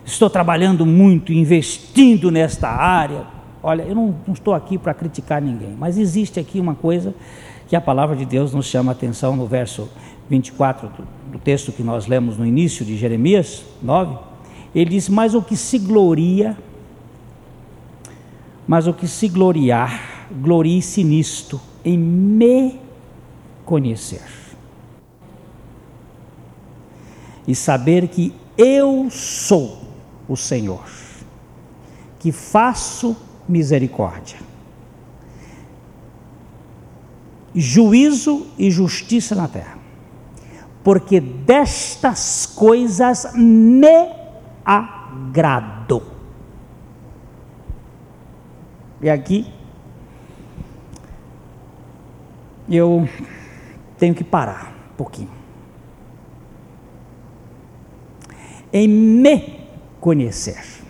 estou 0.06 0.30
trabalhando 0.30 0.86
muito, 0.86 1.34
investindo 1.34 2.30
nesta 2.30 2.69
área. 2.69 3.24
Olha, 3.63 3.82
eu 3.82 3.95
não, 3.95 4.13
não 4.28 4.36
estou 4.36 4.54
aqui 4.54 4.78
para 4.78 4.93
criticar 4.93 5.41
ninguém, 5.41 5.76
mas 5.76 5.98
existe 5.98 6.39
aqui 6.39 6.60
uma 6.60 6.76
coisa 6.76 7.15
que 7.67 7.76
a 7.76 7.82
palavra 7.82 8.15
de 8.15 8.28
Deus 8.28 8.54
nos 8.54 8.67
chama 8.67 8.91
a 8.91 8.93
atenção 8.93 9.36
no 9.36 9.48
verso 9.48 9.89
24 10.30 10.88
do, 10.89 11.08
do 11.36 11.39
texto 11.39 11.74
que 11.74 11.84
nós 11.84 12.08
lemos 12.08 12.38
no 12.38 12.45
início 12.45 12.86
de 12.86 12.95
Jeremias 12.95 13.65
9. 13.84 14.17
Ele 14.74 14.91
diz: 14.91 15.10
Mas 15.10 15.36
o 15.36 15.41
que 15.41 15.58
se 15.58 15.78
gloria, 15.78 16.58
mas 18.65 18.88
o 18.88 18.93
que 18.93 19.06
se 19.06 19.28
gloriar, 19.28 20.30
glorie-se 20.32 21.04
nisto, 21.04 21.60
em 21.84 21.98
me 21.98 22.80
conhecer 23.65 24.24
e 27.45 27.54
saber 27.54 28.08
que 28.08 28.34
eu 28.58 29.10
sou 29.12 29.82
o 30.30 30.38
Senhor, 30.38 30.86
que 32.17 32.32
faço 32.32 33.15
misericórdia, 33.48 34.39
juízo 37.54 38.48
e 38.58 38.71
justiça 38.71 39.36
na 39.36 39.50
terra, 39.50 39.74
porque 40.86 41.19
destas 41.19 42.45
coisas 42.45 43.34
me 43.34 44.08
agrado. 44.63 46.04
E 49.02 49.10
aqui 49.10 49.52
eu 52.69 53.10
tenho 53.98 54.13
que 54.13 54.24
parar 54.24 54.76
um 54.91 54.95
pouquinho. 54.95 55.32
Em 58.71 58.88
me 58.88 59.67
conhecer. 60.00 60.84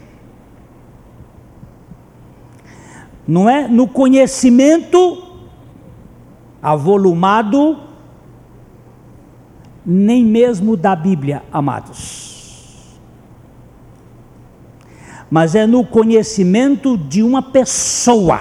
Não 3.25 3.49
é 3.49 3.65
no 3.69 3.87
conhecimento 3.87 5.23
avolumado, 6.61 7.94
nem 9.85 10.25
mesmo 10.25 10.75
da 10.75 10.95
Bíblia, 10.95 11.43
amados. 11.51 12.97
Mas 15.29 15.53
é 15.55 15.67
no 15.67 15.85
conhecimento 15.85 16.97
de 16.97 17.21
uma 17.21 17.41
pessoa. 17.41 18.39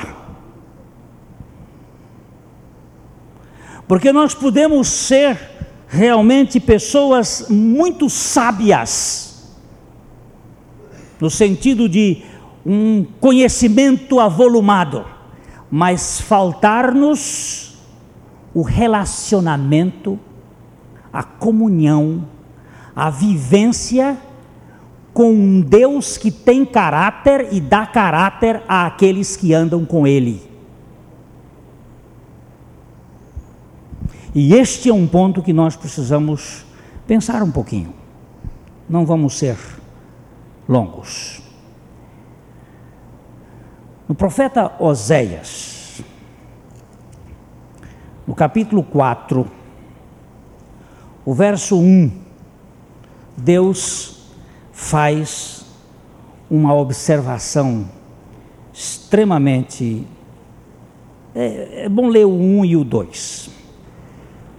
Porque 3.86 4.12
nós 4.12 4.34
podemos 4.34 4.88
ser 4.88 5.38
realmente 5.88 6.58
pessoas 6.58 7.46
muito 7.48 8.08
sábias, 8.08 9.54
no 11.20 11.30
sentido 11.30 11.88
de 11.88 12.22
um 12.66 13.04
conhecimento 13.20 14.18
avolumado, 14.18 15.04
mas 15.70 16.20
faltar-nos 16.20 17.76
o 18.54 18.62
relacionamento, 18.62 20.18
a 21.14 21.22
comunhão, 21.22 22.26
a 22.94 23.08
vivência 23.08 24.18
com 25.12 25.30
um 25.30 25.60
Deus 25.60 26.18
que 26.18 26.32
tem 26.32 26.64
caráter 26.64 27.52
e 27.52 27.60
dá 27.60 27.86
caráter 27.86 28.60
àqueles 28.66 29.36
que 29.36 29.54
andam 29.54 29.84
com 29.84 30.04
Ele. 30.08 30.42
E 34.34 34.54
este 34.54 34.90
é 34.90 34.92
um 34.92 35.06
ponto 35.06 35.40
que 35.40 35.52
nós 35.52 35.76
precisamos 35.76 36.66
pensar 37.06 37.44
um 37.44 37.52
pouquinho. 37.52 37.94
Não 38.88 39.06
vamos 39.06 39.38
ser 39.38 39.56
longos. 40.68 41.40
No 44.08 44.16
profeta 44.16 44.72
Oséias, 44.80 46.02
no 48.26 48.34
capítulo 48.34 48.82
4, 48.82 49.48
o 51.24 51.32
verso 51.32 51.78
1, 51.78 52.10
Deus 53.36 54.32
faz 54.72 55.64
uma 56.50 56.74
observação 56.74 57.86
extremamente. 58.72 60.06
É, 61.34 61.84
é 61.84 61.88
bom 61.88 62.08
ler 62.08 62.26
o 62.26 62.32
1 62.32 62.64
e 62.64 62.76
o 62.76 62.84
2. 62.84 63.50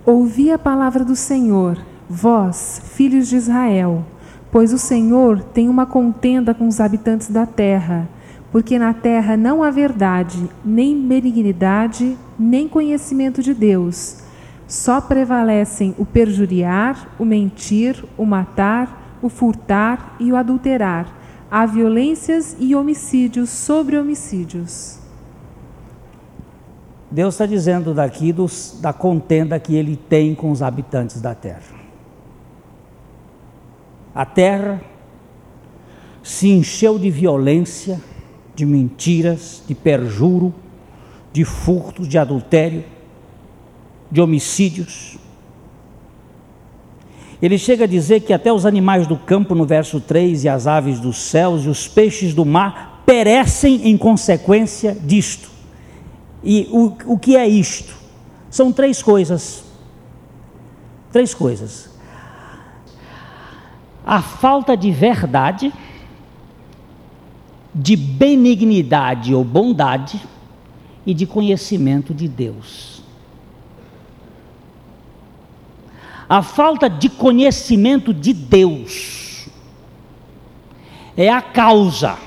Ouvi 0.05 0.51
a 0.51 0.59
palavra 0.59 1.03
do 1.03 1.15
Senhor, 1.15 1.77
vós, 2.09 2.81
filhos 2.93 3.27
de 3.27 3.35
Israel, 3.35 4.05
pois 4.51 4.73
o 4.73 4.77
Senhor 4.77 5.41
tem 5.41 5.69
uma 5.69 5.85
contenda 5.85 6.53
com 6.53 6.67
os 6.67 6.79
habitantes 6.79 7.29
da 7.29 7.45
terra 7.45 8.09
porque 8.55 8.79
na 8.79 8.93
terra 8.93 9.35
não 9.35 9.61
há 9.61 9.69
verdade, 9.69 10.49
nem 10.63 10.97
benignidade, 11.05 12.17
nem 12.39 12.69
conhecimento 12.69 13.43
de 13.43 13.53
Deus. 13.53 14.19
Só 14.67 14.99
prevalecem 14.99 15.93
o 15.97 16.05
perjuriar, 16.05 17.15
o 17.19 17.25
mentir, 17.25 18.03
o 18.17 18.25
matar, 18.25 19.17
o 19.21 19.29
furtar 19.29 20.15
e 20.19 20.31
o 20.31 20.35
adulterar. 20.35 21.13
Há 21.49 21.65
violências 21.65 22.55
e 22.59 22.75
homicídios 22.75 23.49
sobre 23.49 23.97
homicídios. 23.97 24.99
Deus 27.11 27.35
está 27.35 27.45
dizendo 27.45 27.93
daqui 27.93 28.33
dos, 28.33 28.79
da 28.81 28.91
contenda 28.91 29.59
que 29.59 29.75
ele 29.75 29.95
tem 29.95 30.33
com 30.33 30.51
os 30.51 30.61
habitantes 30.61 31.21
da 31.21 31.35
terra. 31.35 31.75
A 34.13 34.25
terra 34.25 34.81
se 36.23 36.49
encheu 36.49 36.97
de 36.97 37.11
violência, 37.11 38.01
de 38.55 38.65
mentiras, 38.65 39.61
de 39.67 39.75
perjuro, 39.75 40.53
de 41.31 41.45
furto, 41.45 42.07
de 42.07 42.17
adultério, 42.17 42.83
de 44.11 44.21
homicídios. 44.21 45.17
Ele 47.41 47.57
chega 47.57 47.83
a 47.83 47.87
dizer 47.87 48.21
que 48.21 48.33
até 48.33 48.51
os 48.51 48.65
animais 48.65 49.05
do 49.07 49.17
campo, 49.17 49.53
no 49.53 49.65
verso 49.65 49.99
3, 49.99 50.45
e 50.45 50.49
as 50.49 50.67
aves 50.67 50.99
dos 50.99 51.17
céus 51.17 51.65
e 51.65 51.69
os 51.69 51.87
peixes 51.87 52.33
do 52.33 52.45
mar 52.45 53.03
perecem 53.05 53.87
em 53.89 53.97
consequência 53.97 54.95
disto. 54.95 55.49
E 56.43 56.67
o, 56.71 56.95
o 57.13 57.19
que 57.19 57.35
é 57.35 57.47
isto? 57.47 57.95
São 58.49 58.71
três 58.71 59.03
coisas. 59.03 59.63
Três 61.11 61.33
coisas. 61.33 61.89
A 64.05 64.21
falta 64.21 64.77
de 64.77 64.91
verdade 64.91 65.73
de 67.75 67.97
benignidade 67.97 69.35
ou 69.35 69.43
bondade 69.43 70.21
e 71.05 71.13
de 71.13 71.25
conhecimento 71.25 72.13
de 72.13 72.25
Deus. 72.25 73.03
A 76.27 76.41
falta 76.41 76.89
de 76.89 77.09
conhecimento 77.09 78.13
de 78.13 78.33
Deus 78.33 79.47
é 81.15 81.29
a 81.29 81.41
causa 81.41 82.17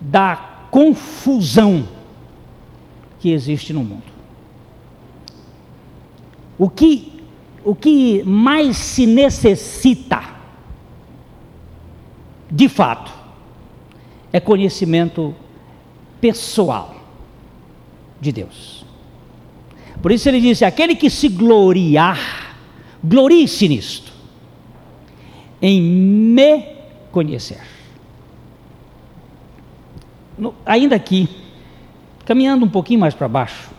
da 0.00 0.36
confusão 0.70 1.88
que 3.20 3.30
existe 3.30 3.72
no 3.72 3.84
mundo. 3.84 4.12
O 6.58 6.68
que, 6.68 7.22
o 7.64 7.74
que 7.74 8.22
mais 8.24 8.76
se 8.76 9.06
necessita 9.06 10.32
de 12.52 12.68
fato, 12.68 13.10
é 14.30 14.38
conhecimento 14.38 15.34
pessoal 16.20 16.94
de 18.20 18.30
Deus. 18.30 18.81
Por 20.02 20.10
isso 20.10 20.28
ele 20.28 20.40
disse: 20.40 20.64
aquele 20.64 20.96
que 20.96 21.08
se 21.08 21.28
gloriar, 21.28 22.56
glorie-se 23.02 23.68
nisto, 23.68 24.12
em 25.62 25.80
me 25.80 26.64
conhecer. 27.12 27.60
No, 30.36 30.52
ainda 30.66 30.96
aqui, 30.96 31.28
caminhando 32.26 32.66
um 32.66 32.68
pouquinho 32.68 32.98
mais 32.98 33.14
para 33.14 33.28
baixo, 33.28 33.70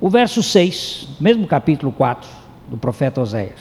o 0.00 0.08
verso 0.08 0.42
6, 0.42 1.08
mesmo 1.20 1.46
capítulo 1.46 1.90
4 1.90 2.28
do 2.68 2.76
profeta 2.76 3.20
Oséias. 3.20 3.60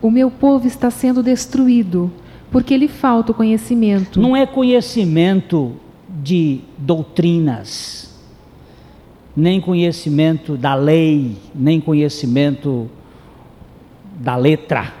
O 0.00 0.10
meu 0.10 0.30
povo 0.30 0.66
está 0.66 0.90
sendo 0.90 1.22
destruído 1.22 2.10
porque 2.50 2.76
lhe 2.76 2.88
falta 2.88 3.32
o 3.32 3.34
conhecimento. 3.34 4.20
Não 4.20 4.36
é 4.36 4.46
conhecimento 4.46 5.74
de 6.08 6.60
doutrinas, 6.78 8.05
nem 9.36 9.60
conhecimento 9.60 10.56
da 10.56 10.74
lei, 10.74 11.36
nem 11.54 11.80
conhecimento 11.80 12.90
da 14.14 14.36
letra. 14.36 14.94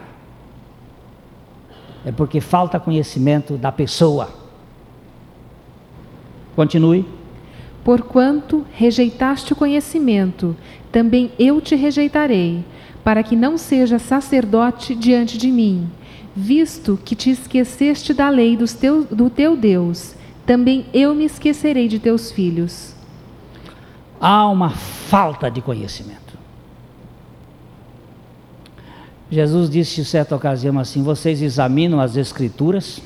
É 2.04 2.12
porque 2.12 2.40
falta 2.40 2.78
conhecimento 2.78 3.56
da 3.56 3.72
pessoa. 3.72 4.28
Continue. 6.54 7.04
Porquanto 7.82 8.66
rejeitaste 8.72 9.52
o 9.52 9.56
conhecimento, 9.56 10.56
também 10.92 11.32
eu 11.38 11.60
te 11.60 11.74
rejeitarei, 11.74 12.64
para 13.02 13.22
que 13.22 13.36
não 13.36 13.56
seja 13.56 13.98
sacerdote 13.98 14.94
diante 14.94 15.38
de 15.38 15.50
mim 15.50 15.88
visto 16.36 16.98
que 17.02 17.14
te 17.14 17.30
esqueceste 17.30 18.12
da 18.12 18.28
lei 18.28 18.58
do 18.58 19.30
teu 19.30 19.56
Deus, 19.56 20.14
também 20.44 20.84
eu 20.92 21.14
me 21.14 21.24
esquecerei 21.24 21.88
de 21.88 21.98
teus 21.98 22.30
filhos. 22.30 22.95
Há 24.28 24.48
uma 24.48 24.70
falta 24.70 25.48
de 25.48 25.62
conhecimento. 25.62 26.36
Jesus 29.30 29.70
disse 29.70 30.00
em 30.00 30.04
certa 30.04 30.34
ocasião 30.34 30.76
assim: 30.80 31.00
Vocês 31.00 31.40
examinam 31.40 32.00
as 32.00 32.16
Escrituras, 32.16 33.00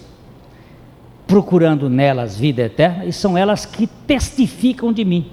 procurando 1.27 1.91
nelas 1.91 2.39
vida 2.39 2.63
eterna, 2.63 3.05
e 3.05 3.13
são 3.13 3.37
elas 3.37 3.67
que 3.67 3.87
testificam 3.87 4.95
de 4.95 5.05
mim. 5.05 5.31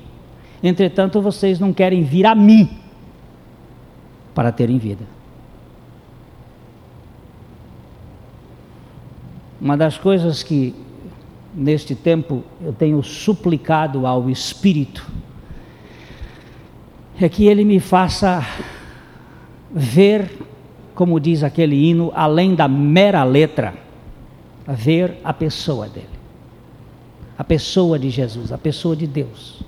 Entretanto, 0.62 1.21
vocês 1.21 1.58
não 1.58 1.71
querem 1.71 2.04
vir 2.04 2.26
a 2.26 2.36
mim 2.36 2.69
para 4.36 4.52
terem 4.52 4.78
vida. 4.78 5.06
Uma 9.62 9.78
das 9.78 9.97
coisas 9.97 10.43
que 10.43 10.76
neste 11.56 11.95
tempo 11.95 12.43
eu 12.62 12.73
tenho 12.73 13.02
suplicado 13.02 14.06
ao 14.06 14.30
Espírito 14.30 15.10
é 17.19 17.27
que 17.27 17.47
ele 17.47 17.65
me 17.65 17.80
faça 17.80 18.45
ver, 19.71 20.30
como 20.93 21.19
diz 21.19 21.43
aquele 21.43 21.75
hino, 21.75 22.12
além 22.15 22.53
da 22.53 22.67
mera 22.67 23.23
letra, 23.23 23.73
ver 24.67 25.17
a 25.23 25.34
pessoa 25.34 25.88
dele, 25.88 26.08
a 27.38 27.43
pessoa 27.43 27.97
de 27.97 28.10
Jesus, 28.10 28.51
a 28.51 28.58
pessoa 28.58 28.95
de 28.95 29.08
Deus, 29.08 29.63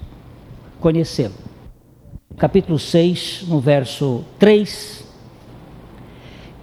conhecê-lo. 0.80 1.34
capítulo 2.38 2.78
6, 2.78 3.46
no 3.48 3.60
verso 3.60 4.24
3. 4.38 5.06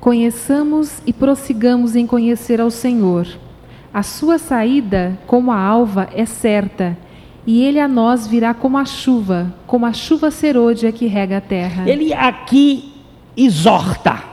Conheçamos 0.01 1.03
e 1.05 1.13
prossigamos 1.13 1.97
em 1.97 2.07
conhecer 2.07 2.61
ao 2.61 2.71
Senhor. 2.71 3.27
A 3.93 4.03
sua 4.03 4.39
saída, 4.39 5.19
como 5.27 5.51
a 5.51 5.59
alva, 5.59 6.09
é 6.15 6.25
certa, 6.25 6.97
e 7.47 7.63
ele 7.63 7.79
a 7.79 7.87
nós 7.87 8.27
virá 8.27 8.53
como 8.53 8.77
a 8.77 8.85
chuva, 8.85 9.55
como 9.67 9.87
a 9.87 9.93
chuva 9.93 10.31
serôdia 10.31 10.91
que 10.91 11.07
rega 11.07 11.39
a 11.39 11.41
terra. 11.41 11.89
Ele 11.89 12.13
aqui 12.13 12.93
exorta 13.37 14.25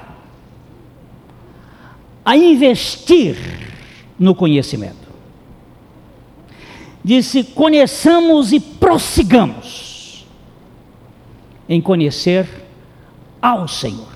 a 2.26 2.36
investir 2.36 3.38
no 4.17 4.34
conhecimento. 4.34 5.04
Disse: 7.04 7.43
conheçamos 7.43 8.52
e 8.52 8.60
prossigamos 8.60 10.26
em 11.69 11.80
conhecer 11.80 12.47
ao 13.41 13.67
Senhor. 13.67 14.13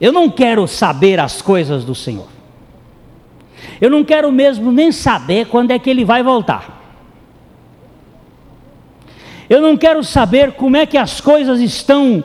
Eu 0.00 0.12
não 0.12 0.28
quero 0.28 0.66
saber 0.66 1.20
as 1.20 1.40
coisas 1.40 1.84
do 1.84 1.94
Senhor. 1.94 2.33
Eu 3.84 3.90
não 3.90 4.02
quero 4.02 4.32
mesmo 4.32 4.72
nem 4.72 4.90
saber 4.90 5.46
quando 5.48 5.70
é 5.70 5.78
que 5.78 5.90
ele 5.90 6.06
vai 6.06 6.22
voltar. 6.22 6.82
Eu 9.46 9.60
não 9.60 9.76
quero 9.76 10.02
saber 10.02 10.52
como 10.52 10.74
é 10.74 10.86
que 10.86 10.96
as 10.96 11.20
coisas 11.20 11.60
estão 11.60 12.24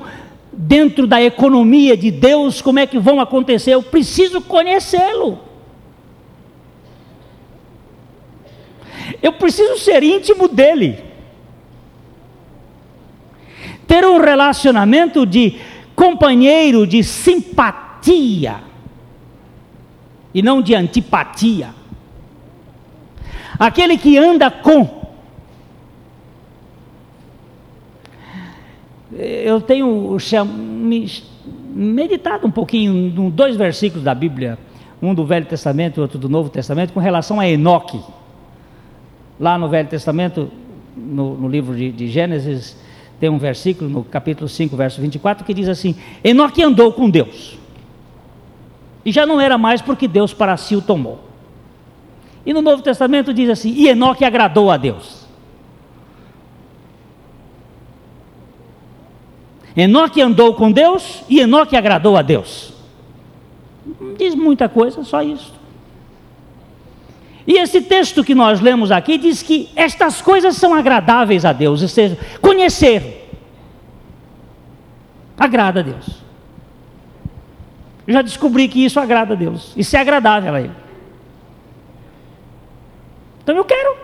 dentro 0.53 1.05
da 1.05 1.21
economia 1.21 1.97
de 1.97 2.11
Deus, 2.11 2.61
como 2.61 2.79
é 2.79 2.87
que 2.87 2.97
vão 2.97 3.19
acontecer. 3.19 3.71
Eu 3.73 3.83
preciso 3.83 4.39
conhecê-lo. 4.39 5.37
Eu 9.21 9.33
preciso 9.33 9.77
ser 9.79 10.01
íntimo 10.01 10.47
dele. 10.47 11.03
Ter 13.85 14.05
um 14.05 14.17
relacionamento 14.17 15.25
de 15.25 15.57
companheiro, 15.93 16.87
de 16.87 17.03
simpatia 17.03 18.68
e 20.33 20.41
não 20.41 20.61
de 20.61 20.75
antipatia. 20.75 21.69
Aquele 23.57 23.97
que 23.97 24.17
anda 24.17 24.49
com. 24.49 24.99
Eu 29.11 29.59
tenho 29.59 30.17
meditado 31.73 32.47
um 32.47 32.51
pouquinho 32.51 32.93
em 32.93 33.29
dois 33.29 33.55
versículos 33.55 34.03
da 34.03 34.13
Bíblia, 34.13 34.57
um 35.01 35.13
do 35.13 35.25
Velho 35.25 35.45
Testamento 35.45 35.99
e 35.99 36.01
outro 36.01 36.19
do 36.19 36.29
Novo 36.29 36.49
Testamento, 36.49 36.93
com 36.93 36.99
relação 36.99 37.39
a 37.39 37.47
Enoque. 37.47 37.99
Lá 39.39 39.57
no 39.57 39.67
Velho 39.67 39.89
Testamento, 39.89 40.51
no, 40.95 41.35
no 41.35 41.47
livro 41.47 41.75
de, 41.75 41.91
de 41.91 42.07
Gênesis, 42.07 42.77
tem 43.19 43.29
um 43.29 43.37
versículo 43.37 43.89
no 43.89 44.03
capítulo 44.03 44.47
5, 44.47 44.75
verso 44.77 45.01
24, 45.01 45.43
que 45.43 45.53
diz 45.53 45.67
assim: 45.67 45.95
Enoque 46.23 46.63
andou 46.63 46.93
com 46.93 47.09
Deus. 47.09 47.57
E 49.05 49.11
já 49.11 49.25
não 49.25 49.39
era 49.39 49.57
mais 49.57 49.81
porque 49.81 50.07
Deus 50.07 50.33
para 50.33 50.57
si 50.57 50.75
o 50.75 50.81
tomou. 50.81 51.19
E 52.45 52.53
no 52.53 52.61
Novo 52.61 52.81
Testamento 52.81 53.33
diz 53.33 53.49
assim: 53.49 53.73
E 53.73 53.87
Enoque 53.87 54.25
agradou 54.25 54.71
a 54.71 54.77
Deus. 54.77 55.27
Enoque 59.75 60.21
andou 60.21 60.53
com 60.55 60.71
Deus 60.71 61.23
e 61.29 61.39
Enoque 61.39 61.75
agradou 61.75 62.17
a 62.17 62.21
Deus. 62.21 62.73
Não 63.99 64.13
diz 64.13 64.35
muita 64.35 64.67
coisa, 64.67 65.03
só 65.03 65.21
isso. 65.21 65.53
E 67.47 67.57
esse 67.57 67.81
texto 67.81 68.23
que 68.23 68.35
nós 68.35 68.59
lemos 68.59 68.91
aqui 68.91 69.17
diz 69.17 69.41
que 69.41 69.69
estas 69.75 70.21
coisas 70.21 70.55
são 70.55 70.73
agradáveis 70.73 71.45
a 71.45 71.53
Deus, 71.53 71.81
ou 71.81 71.87
seja, 71.87 72.17
conhecer 72.41 73.27
agrada 75.37 75.79
a 75.79 75.83
Deus. 75.83 76.28
Já 78.09 78.23
descobri 78.23 78.67
que 78.67 78.83
isso 78.83 78.99
agrada 78.99 79.35
a 79.35 79.37
Deus, 79.37 79.71
isso 79.77 79.95
é 79.95 79.99
agradável 79.99 80.55
a 80.55 80.59
Ele. 80.59 80.71
Então 83.43 83.55
eu 83.55 83.63
quero. 83.63 83.95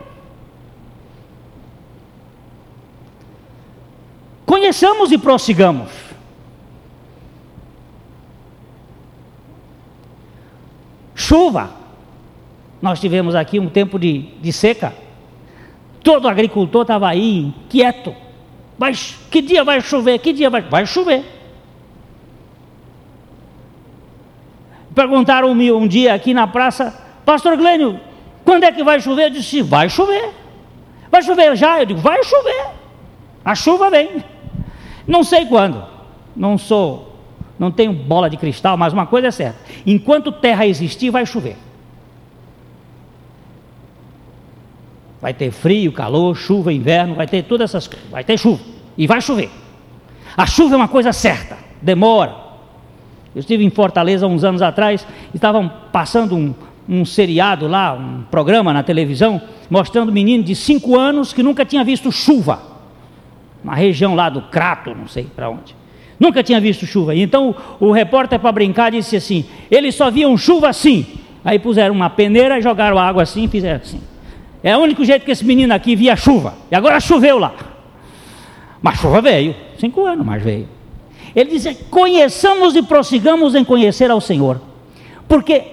Conheçamos 4.46 5.12
e 5.12 5.18
prossigamos. 5.18 5.90
Chuva. 11.16 11.72
Nós 12.80 13.00
tivemos 13.00 13.34
aqui 13.34 13.60
um 13.60 13.70
tempo 13.70 13.98
de, 13.98 14.20
de 14.40 14.54
seca. 14.54 14.94
Todo 16.04 16.28
agricultor 16.28 16.84
estava 16.84 17.10
aí, 17.10 17.52
quieto. 17.70 18.16
Mas 18.78 19.18
que 19.32 19.42
dia 19.42 19.64
vai 19.64 19.82
chover? 19.82 20.20
Que 20.20 20.32
dia 20.32 20.52
vai? 20.52 20.62
Vai 20.62 20.86
chover. 20.86 21.35
Perguntaram-me 24.96 25.74
um 25.74 25.86
dia 25.86 26.14
aqui 26.14 26.34
na 26.34 26.48
praça, 26.48 26.98
Pastor 27.26 27.58
Glênio, 27.58 28.00
quando 28.46 28.64
é 28.64 28.72
que 28.72 28.82
vai 28.82 29.02
chover? 29.02 29.26
Eu 29.26 29.30
disse, 29.32 29.62
vai 29.62 29.90
chover. 29.90 30.30
Vai 31.12 31.22
chover 31.22 31.56
já? 31.58 31.82
Eu 31.82 31.86
digo, 31.86 32.00
vai 32.00 32.24
chover. 32.24 32.68
A 33.44 33.54
chuva 33.54 33.90
vem. 33.90 34.24
Não 35.06 35.24
sei 35.24 35.46
quando. 35.46 35.84
Não 36.36 36.58
sou, 36.58 37.18
não 37.58 37.72
tenho 37.72 37.94
bola 37.94 38.30
de 38.30 38.38
cristal, 38.38 38.78
mas 38.78 38.94
uma 38.94 39.06
coisa 39.06 39.28
é 39.28 39.32
certa: 39.32 39.60
enquanto 39.86 40.32
terra 40.32 40.66
existir, 40.66 41.10
vai 41.10 41.26
chover. 41.26 41.58
Vai 45.22 45.34
ter 45.34 45.52
frio, 45.52 45.92
calor, 45.92 46.36
chuva, 46.36 46.72
inverno, 46.72 47.16
vai 47.16 47.28
ter 47.28 47.44
todas 47.44 47.72
essas 47.72 47.88
coisas. 47.88 48.10
Vai 48.10 48.24
ter 48.24 48.38
chuva. 48.38 48.62
E 48.98 49.08
vai 49.08 49.22
chover. 49.22 49.50
A 50.38 50.46
chuva 50.46 50.76
é 50.76 50.78
uma 50.78 50.88
coisa 50.88 51.12
certa, 51.12 51.58
demora. 51.82 52.45
Eu 53.36 53.42
estive 53.42 53.66
em 53.66 53.70
Fortaleza 53.70 54.26
uns 54.26 54.46
anos 54.46 54.62
atrás, 54.62 55.06
estavam 55.34 55.70
passando 55.92 56.38
um, 56.38 56.56
um 56.88 57.04
seriado 57.04 57.68
lá, 57.68 57.94
um 57.94 58.24
programa 58.32 58.72
na 58.72 58.82
televisão, 58.82 59.42
mostrando 59.70 60.10
um 60.10 60.14
menino 60.14 60.42
de 60.42 60.56
5 60.56 60.98
anos 60.98 61.34
que 61.34 61.44
nunca 61.44 61.66
tinha 61.66 61.84
visto 61.84 62.10
chuva. 62.14 62.62
Uma 63.62 63.76
região 63.76 64.16
lá 64.16 64.30
do 64.30 64.44
Crato, 64.44 64.96
não 64.96 65.08
sei 65.08 65.26
para 65.26 65.50
onde. 65.50 65.76
Nunca 66.18 66.42
tinha 66.42 66.62
visto 66.62 66.86
chuva. 66.86 67.14
Então 67.14 67.54
o, 67.80 67.88
o 67.88 67.92
repórter, 67.92 68.40
para 68.40 68.52
brincar, 68.54 68.92
disse 68.92 69.18
assim: 69.18 69.44
eles 69.70 69.96
só 69.96 70.10
viam 70.10 70.38
chuva 70.38 70.70
assim. 70.70 71.06
Aí 71.44 71.60
puseram 71.60 71.94
uma 71.94 72.10
peneira, 72.10 72.62
jogaram 72.62 72.98
água 72.98 73.24
assim 73.24 73.44
e 73.44 73.48
fizeram 73.50 73.82
assim. 73.82 74.00
É 74.64 74.78
o 74.78 74.80
único 74.80 75.04
jeito 75.04 75.26
que 75.26 75.32
esse 75.32 75.44
menino 75.44 75.74
aqui 75.74 75.96
via 75.96 76.16
chuva. 76.16 76.54
E 76.72 76.76
agora 76.76 77.00
choveu 77.02 77.38
lá. 77.38 77.54
Mas 78.82 78.98
chuva 78.98 79.22
veio. 79.22 79.54
Cinco 79.78 80.06
anos, 80.06 80.26
mas 80.26 80.42
veio. 80.42 80.75
Ele 81.36 81.52
diz: 81.52 81.78
conheçamos 81.90 82.76
e 82.76 82.82
prossigamos 82.82 83.56
em 83.56 83.64
conhecer 83.64 84.10
ao 84.10 84.22
Senhor. 84.22 84.62
Porque, 85.28 85.64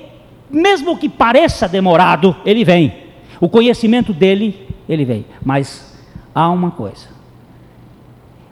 mesmo 0.51 0.99
que 0.99 1.09
pareça 1.09 1.69
demorado, 1.69 2.35
ele 2.45 2.65
vem. 2.65 2.93
O 3.41 3.49
conhecimento 3.49 4.13
dele, 4.13 4.69
ele 4.89 5.05
vem. 5.05 5.25
Mas 5.45 5.97
há 6.35 6.51
uma 6.51 6.73
coisa: 6.73 7.09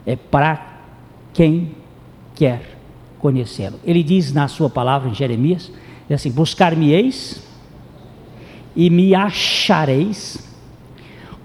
é 0.05 0.15
para 0.15 0.79
quem 1.33 1.75
quer 2.33 2.77
conhecê-lo. 3.19 3.79
Ele 3.83 4.01
diz 4.01 4.31
na 4.31 4.47
sua 4.47 4.69
palavra 4.69 5.09
em 5.09 5.13
Jeremias: 5.13 5.71
assim, 6.09 6.31
buscar-me-eis 6.31 7.45
e 8.73 8.89
me 8.89 9.13
achareis 9.13 10.49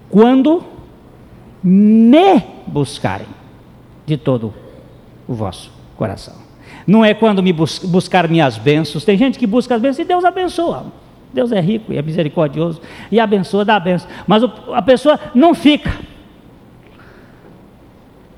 quando 0.09 0.63
me 1.61 2.41
buscarem 2.67 3.27
de 4.05 4.15
todo 4.15 4.66
o 5.27 5.33
vosso 5.33 5.71
coração. 5.95 6.35
Não 6.85 7.03
é 7.03 7.13
quando 7.13 7.43
me 7.43 7.51
bus 7.51 7.79
buscar 7.79 8.27
minhas 8.27 8.57
bênçãos. 8.57 9.03
Tem 9.03 9.17
gente 9.17 9.37
que 9.37 9.45
busca 9.45 9.75
as 9.75 9.81
bênçãos 9.81 10.05
e 10.05 10.07
Deus 10.07 10.23
abençoa. 10.23 10.85
Deus 11.33 11.51
é 11.51 11.59
rico 11.59 11.91
e 11.91 11.97
é 11.97 12.01
misericordioso 12.01 12.81
e 13.11 13.19
abençoa, 13.19 13.65
dá 13.65 13.75
a 13.75 13.79
benção. 13.79 14.09
Mas 14.25 14.43
o, 14.43 14.51
a 14.73 14.81
pessoa 14.81 15.19
não 15.35 15.53
fica. 15.53 15.93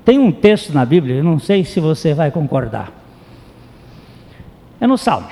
Tem 0.04 0.18
um 0.18 0.32
texto 0.32 0.72
na 0.72 0.84
Bíblia, 0.84 1.16
eu 1.16 1.24
não 1.24 1.38
sei 1.38 1.64
se 1.64 1.78
você 1.78 2.12
vai 2.12 2.30
concordar. 2.30 2.92
É 4.80 4.86
no 4.86 4.98
Salmo. 4.98 5.28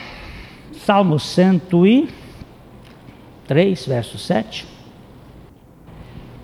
Salmo 0.84 1.18
100 1.18 1.60
e 1.84 2.08
3, 3.46 3.86
verso 3.86 4.18
7. 4.18 4.66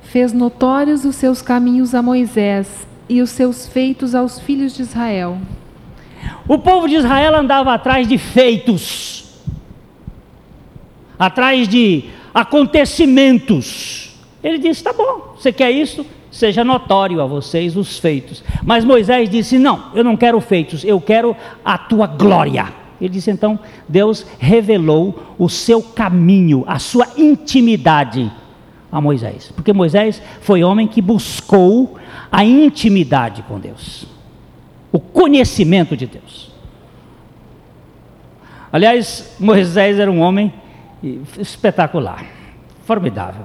Fez 0.03 0.33
notórios 0.33 1.05
os 1.05 1.15
seus 1.17 1.41
caminhos 1.41 1.95
a 1.95 2.03
Moisés 2.03 2.87
e 3.09 3.21
os 3.21 3.31
seus 3.31 3.67
feitos 3.67 4.15
aos 4.15 4.39
filhos 4.39 4.75
de 4.75 4.83
Israel. 4.83 5.39
O 6.49 6.59
povo 6.59 6.89
de 6.89 6.97
Israel 6.97 7.35
andava 7.37 7.73
atrás 7.73 8.07
de 8.09 8.19
feitos, 8.19 9.43
atrás 11.19 11.69
de 11.69 12.05
acontecimentos. 12.33 14.15
Ele 14.43 14.59
disse: 14.59 14.83
tá 14.83 14.93
bom, 14.93 15.35
você 15.37 15.53
quer 15.53 15.71
isso? 15.71 16.05
Seja 16.31 16.65
notório 16.65 17.21
a 17.21 17.27
vocês 17.27 17.77
os 17.77 17.99
feitos. 17.99 18.43
Mas 18.63 18.85
Moisés 18.85 19.31
disse: 19.31 19.59
não, 19.59 19.91
eu 19.95 20.03
não 20.03 20.17
quero 20.17 20.41
feitos, 20.41 20.85
eu 20.85 21.01
quero 21.01 21.37
a 21.65 21.79
tua 21.79 22.07
glória. 22.07 22.73
Ele 23.01 23.11
disse 23.11 23.31
então: 23.31 23.59
Deus 23.89 24.27
revelou 24.39 25.35
o 25.39 25.49
seu 25.49 25.83
caminho, 25.83 26.65
a 26.67 26.79
sua 26.79 27.07
intimidade 27.17 28.31
a 28.91 29.01
Moisés, 29.01 29.51
porque 29.55 29.73
Moisés 29.73 30.23
foi 30.41 30.63
homem 30.63 30.87
que 30.87 31.03
buscou 31.03 31.99
a 32.35 32.45
intimidade 32.45 33.43
com 33.43 33.61
Deus, 33.61 34.07
o 34.91 34.99
conhecimento 34.99 35.97
de 35.97 36.09
Deus. 36.09 36.51
Aliás, 38.73 39.37
Moisés 39.39 40.01
era 40.01 40.11
um 40.11 40.19
homem 40.19 40.53
espetacular, 41.39 42.27
formidável 42.85 43.45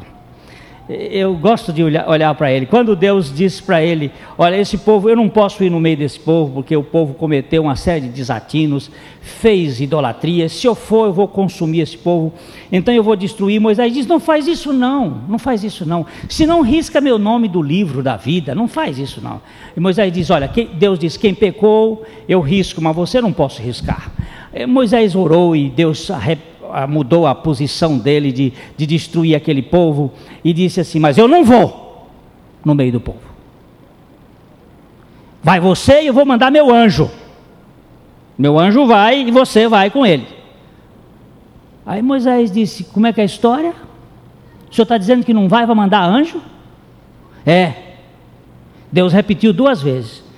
eu 0.89 1.35
gosto 1.35 1.71
de 1.71 1.83
olhar, 1.83 2.09
olhar 2.09 2.33
para 2.33 2.51
ele. 2.51 2.65
Quando 2.65 2.95
Deus 2.95 3.31
disse 3.31 3.61
para 3.61 3.83
ele: 3.83 4.11
Olha, 4.35 4.57
esse 4.57 4.75
povo, 4.75 5.07
eu 5.07 5.15
não 5.15 5.29
posso 5.29 5.63
ir 5.63 5.69
no 5.69 5.79
meio 5.79 5.95
desse 5.95 6.19
povo, 6.19 6.53
porque 6.53 6.75
o 6.75 6.83
povo 6.83 7.13
cometeu 7.13 7.61
uma 7.61 7.75
série 7.75 8.01
de 8.01 8.09
desatinos, 8.09 8.89
fez 9.21 9.79
idolatria. 9.79 10.49
Se 10.49 10.65
eu 10.65 10.73
for, 10.73 11.05
eu 11.05 11.13
vou 11.13 11.27
consumir 11.27 11.81
esse 11.81 11.95
povo, 11.95 12.33
então 12.71 12.91
eu 12.91 13.03
vou 13.03 13.15
destruir. 13.15 13.61
Moisés 13.61 13.93
diz: 13.93 14.07
Não 14.07 14.19
faz 14.19 14.47
isso, 14.47 14.73
não, 14.73 15.21
não 15.29 15.37
faz 15.37 15.63
isso, 15.63 15.85
não. 15.85 16.07
Se 16.27 16.47
não 16.47 16.61
risca 16.61 16.99
meu 16.99 17.19
nome 17.19 17.47
do 17.47 17.61
livro 17.61 18.01
da 18.01 18.17
vida, 18.17 18.55
não 18.55 18.67
faz 18.67 18.97
isso, 18.97 19.21
não. 19.21 19.39
E 19.77 19.79
Moisés 19.79 20.11
diz: 20.11 20.31
Olha, 20.31 20.47
quem, 20.47 20.65
Deus 20.73 20.97
diz: 20.97 21.15
Quem 21.15 21.35
pecou, 21.35 22.03
eu 22.27 22.41
risco, 22.41 22.81
mas 22.81 22.95
você 22.95 23.21
não 23.21 23.31
posso 23.31 23.61
riscar. 23.61 24.11
Moisés 24.67 25.15
orou 25.15 25.55
e 25.55 25.69
Deus 25.69 26.09
arrependeu 26.09 26.49
mudou 26.87 27.27
a 27.27 27.35
posição 27.35 27.97
dele 27.97 28.31
de, 28.31 28.53
de 28.77 28.85
destruir 28.85 29.35
aquele 29.35 29.61
povo 29.61 30.11
e 30.43 30.53
disse 30.53 30.79
assim: 30.79 30.99
Mas 30.99 31.17
eu 31.17 31.27
não 31.27 31.43
vou 31.43 32.07
no 32.63 32.75
meio 32.75 32.91
do 32.91 32.99
povo. 32.99 33.29
Vai 35.41 35.59
você 35.59 36.01
e 36.01 36.07
eu 36.07 36.13
vou 36.13 36.25
mandar 36.25 36.51
meu 36.51 36.73
anjo. 36.73 37.09
Meu 38.37 38.59
anjo 38.59 38.85
vai 38.85 39.21
e 39.21 39.31
você 39.31 39.67
vai 39.67 39.89
com 39.89 40.05
ele. 40.05 40.27
Aí 41.85 42.01
Moisés 42.01 42.51
disse: 42.51 42.83
Como 42.83 43.07
é 43.07 43.13
que 43.13 43.19
é 43.19 43.23
a 43.23 43.25
história? 43.25 43.73
O 44.69 44.73
senhor 44.73 44.83
está 44.83 44.97
dizendo 44.97 45.25
que 45.25 45.33
não 45.33 45.47
vai, 45.47 45.65
vai 45.65 45.75
mandar 45.75 46.03
anjo? 46.03 46.41
É. 47.45 47.73
Deus 48.91 49.13
repetiu 49.13 49.51
duas 49.51 49.81
vezes. 49.81 50.28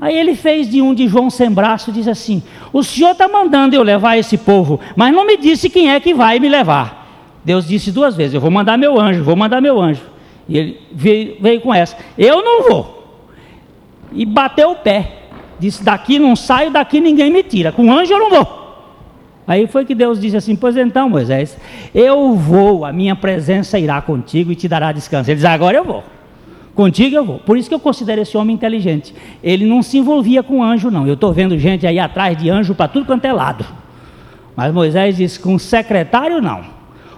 Aí 0.00 0.16
ele 0.16 0.34
fez 0.34 0.68
de 0.70 0.80
um 0.80 0.94
de 0.94 1.06
João 1.06 1.28
sem 1.28 1.50
braço 1.50 1.90
e 1.90 1.92
disse 1.92 2.08
assim: 2.08 2.42
O 2.72 2.82
senhor 2.82 3.10
está 3.10 3.28
mandando 3.28 3.76
eu 3.76 3.82
levar 3.82 4.16
esse 4.16 4.38
povo, 4.38 4.80
mas 4.96 5.12
não 5.12 5.26
me 5.26 5.36
disse 5.36 5.68
quem 5.68 5.92
é 5.92 6.00
que 6.00 6.14
vai 6.14 6.38
me 6.38 6.48
levar. 6.48 7.00
Deus 7.44 7.68
disse 7.68 7.92
duas 7.92 8.16
vezes: 8.16 8.34
Eu 8.34 8.40
vou 8.40 8.50
mandar 8.50 8.78
meu 8.78 8.98
anjo, 8.98 9.22
vou 9.22 9.36
mandar 9.36 9.60
meu 9.60 9.78
anjo. 9.78 10.02
E 10.48 10.56
ele 10.56 10.80
veio, 10.90 11.36
veio 11.40 11.60
com 11.60 11.74
essa: 11.74 11.98
Eu 12.16 12.42
não 12.42 12.68
vou. 12.68 13.18
E 14.12 14.24
bateu 14.24 14.70
o 14.70 14.76
pé. 14.76 15.18
Disse: 15.58 15.84
Daqui 15.84 16.18
não 16.18 16.34
saio, 16.34 16.70
daqui 16.70 16.98
ninguém 16.98 17.30
me 17.30 17.42
tira. 17.42 17.70
Com 17.70 17.92
anjo 17.92 18.14
eu 18.14 18.18
não 18.18 18.30
vou. 18.30 18.60
Aí 19.46 19.66
foi 19.66 19.84
que 19.84 19.94
Deus 19.94 20.18
disse 20.18 20.36
assim: 20.36 20.56
Pois 20.56 20.78
então, 20.78 21.10
Moisés, 21.10 21.58
eu 21.94 22.34
vou, 22.34 22.86
a 22.86 22.92
minha 22.92 23.14
presença 23.14 23.78
irá 23.78 24.00
contigo 24.00 24.50
e 24.50 24.56
te 24.56 24.66
dará 24.66 24.92
descanso. 24.92 25.30
Ele 25.30 25.36
diz: 25.36 25.44
Agora 25.44 25.76
eu 25.76 25.84
vou. 25.84 26.02
Contigo 26.80 27.14
eu 27.14 27.26
vou. 27.26 27.38
Por 27.40 27.58
isso 27.58 27.68
que 27.68 27.74
eu 27.74 27.78
considero 27.78 28.22
esse 28.22 28.38
homem 28.38 28.54
inteligente. 28.54 29.14
Ele 29.42 29.66
não 29.66 29.82
se 29.82 29.98
envolvia 29.98 30.42
com 30.42 30.64
anjo, 30.64 30.90
não. 30.90 31.06
Eu 31.06 31.12
estou 31.12 31.30
vendo 31.30 31.58
gente 31.58 31.86
aí 31.86 31.98
atrás 31.98 32.38
de 32.38 32.48
anjo 32.48 32.74
para 32.74 32.88
tudo 32.88 33.04
quanto 33.04 33.22
é 33.26 33.32
lado. 33.34 33.66
Mas 34.56 34.72
Moisés 34.72 35.18
disse: 35.18 35.38
com 35.38 35.58
secretário, 35.58 36.40
não. 36.40 36.62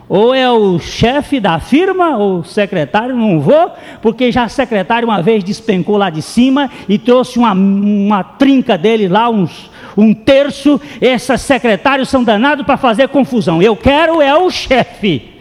Ou 0.08 0.34
é 0.34 0.50
o 0.50 0.80
chefe 0.80 1.38
da 1.38 1.60
firma, 1.60 2.16
ou 2.16 2.42
secretário, 2.42 3.14
não 3.14 3.38
vou, 3.38 3.70
porque 4.02 4.32
já 4.32 4.48
secretário 4.48 5.06
uma 5.06 5.22
vez 5.22 5.44
despencou 5.44 5.96
lá 5.96 6.10
de 6.10 6.22
cima 6.22 6.68
e 6.88 6.98
trouxe 6.98 7.38
uma, 7.38 7.52
uma 7.52 8.24
trinca 8.24 8.76
dele 8.76 9.06
lá, 9.06 9.30
uns, 9.30 9.70
um 9.96 10.12
terço. 10.12 10.80
Esses 11.00 11.40
secretários 11.40 12.08
são 12.08 12.24
danados 12.24 12.66
para 12.66 12.76
fazer 12.76 13.06
confusão. 13.10 13.62
Eu 13.62 13.76
quero 13.76 14.20
é 14.20 14.36
o 14.36 14.50
chefe. 14.50 15.31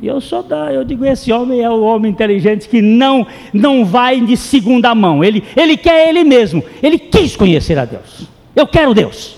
E 0.00 0.06
eu 0.06 0.20
sou 0.20 0.42
da, 0.42 0.72
eu 0.72 0.84
digo, 0.84 1.04
esse 1.04 1.32
homem 1.32 1.60
é 1.60 1.68
o 1.68 1.82
homem 1.82 2.10
inteligente 2.12 2.68
que 2.68 2.80
não 2.80 3.26
não 3.52 3.84
vai 3.84 4.20
de 4.20 4.36
segunda 4.36 4.94
mão. 4.94 5.24
Ele, 5.24 5.42
ele 5.56 5.76
quer 5.76 6.08
ele 6.08 6.22
mesmo. 6.22 6.62
Ele 6.82 6.98
quis 6.98 7.34
conhecer 7.34 7.78
a 7.78 7.84
Deus. 7.84 8.28
Eu 8.54 8.66
quero 8.66 8.94
Deus. 8.94 9.36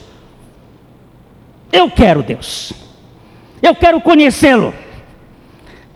Eu 1.73 1.91
quero 1.91 2.23
Deus. 2.23 2.73
Eu 3.63 3.75
quero 3.75 4.01
conhecê-lo. 4.01 4.75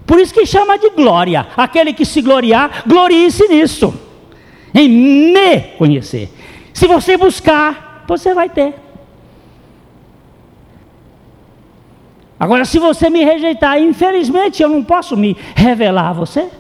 Por 0.07 0.19
isso 0.19 0.33
que 0.33 0.47
chama 0.47 0.79
de 0.79 0.91
glória. 0.91 1.47
Aquele 1.57 1.93
que 1.93 2.05
se 2.05 2.23
gloriar, 2.23 2.85
glorie-se 2.87 3.47
nisso. 3.49 3.93
Em 4.75 4.89
me 4.89 5.61
conhecer. 5.79 6.31
Se 6.73 6.87
você 6.87 7.17
buscar, 7.17 8.05
você 8.07 8.35
vai 8.35 8.49
ter. 8.49 8.84
Agora, 12.45 12.67
se 12.67 12.79
você 12.79 13.09
me 13.09 13.25
rejeitar, 13.25 13.81
infelizmente 13.81 14.63
eu 14.63 14.69
não 14.69 14.85
posso 14.85 15.17
me 15.17 15.35
revelar 15.57 16.11
a 16.11 16.13
você. 16.13 16.51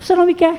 Você 0.00 0.16
não 0.16 0.24
me 0.24 0.32
quer. 0.32 0.58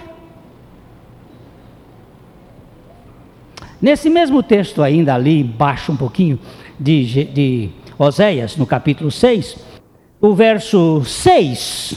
Nesse 3.82 4.12
mesmo 4.12 4.44
texto, 4.44 4.84
ainda 4.84 5.16
ali 5.16 5.40
embaixo, 5.40 5.92
um 5.92 5.98
pouquinho, 5.98 6.38
de, 6.80 7.24
de 7.24 7.70
Oséias, 7.98 8.56
no 8.56 8.68
capítulo 8.68 9.10
6, 9.10 9.58
o 10.22 10.36
verso 10.36 11.04
6, 11.04 11.96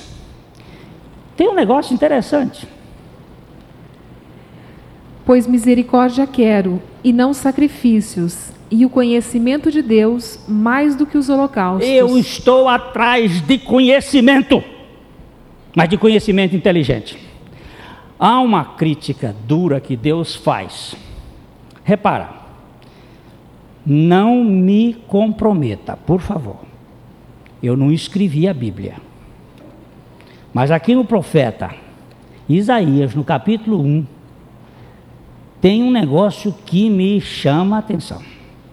tem 1.37 1.47
um 1.47 1.55
negócio 1.55 1.93
interessante. 1.93 2.67
Pois 5.27 5.47
misericórdia 5.47 6.27
quero, 6.27 6.81
e 7.05 7.13
não 7.13 7.35
sacrifícios, 7.35 8.52
e 8.73 8.87
o 8.87 8.91
conhecimento 8.91 9.71
de 9.71 9.83
Deus 9.83 10.41
mais 10.49 10.97
do 10.97 11.05
que 11.05 11.19
os 11.19 11.29
holocaustos. 11.29 11.87
Eu 11.87 12.17
estou 12.17 12.67
atrás 12.67 13.43
de 13.43 13.59
conhecimento, 13.59 14.65
mas 15.77 15.91
de 15.91 15.99
conhecimento 15.99 16.57
inteligente. 16.57 17.19
Há 18.19 18.41
uma 18.41 18.65
crítica 18.65 19.37
dura 19.47 19.79
que 19.79 19.95
Deus 19.95 20.35
faz. 20.35 20.97
Repara, 21.85 22.31
não 23.85 24.43
me 24.43 24.95
comprometa, 25.07 25.95
por 25.95 26.23
favor. 26.23 26.61
Eu 27.63 27.77
não 27.77 27.93
escrevi 27.93 28.49
a 28.49 28.55
Bíblia. 28.55 28.95
Mas 30.55 30.71
aqui 30.71 30.95
no 30.95 31.05
profeta 31.05 31.75
Isaías, 32.49 33.15
no 33.15 33.23
capítulo 33.23 33.83
1, 33.83 34.07
tem 35.61 35.83
um 35.83 35.91
negócio 35.91 36.55
que 36.65 36.89
me 36.89 37.21
chama 37.21 37.77
a 37.77 37.79
atenção. 37.81 38.32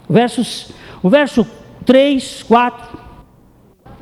Versos, 0.10 0.72
o 1.04 1.10
verso 1.10 1.46
3, 1.86 2.42
4. 2.42 2.98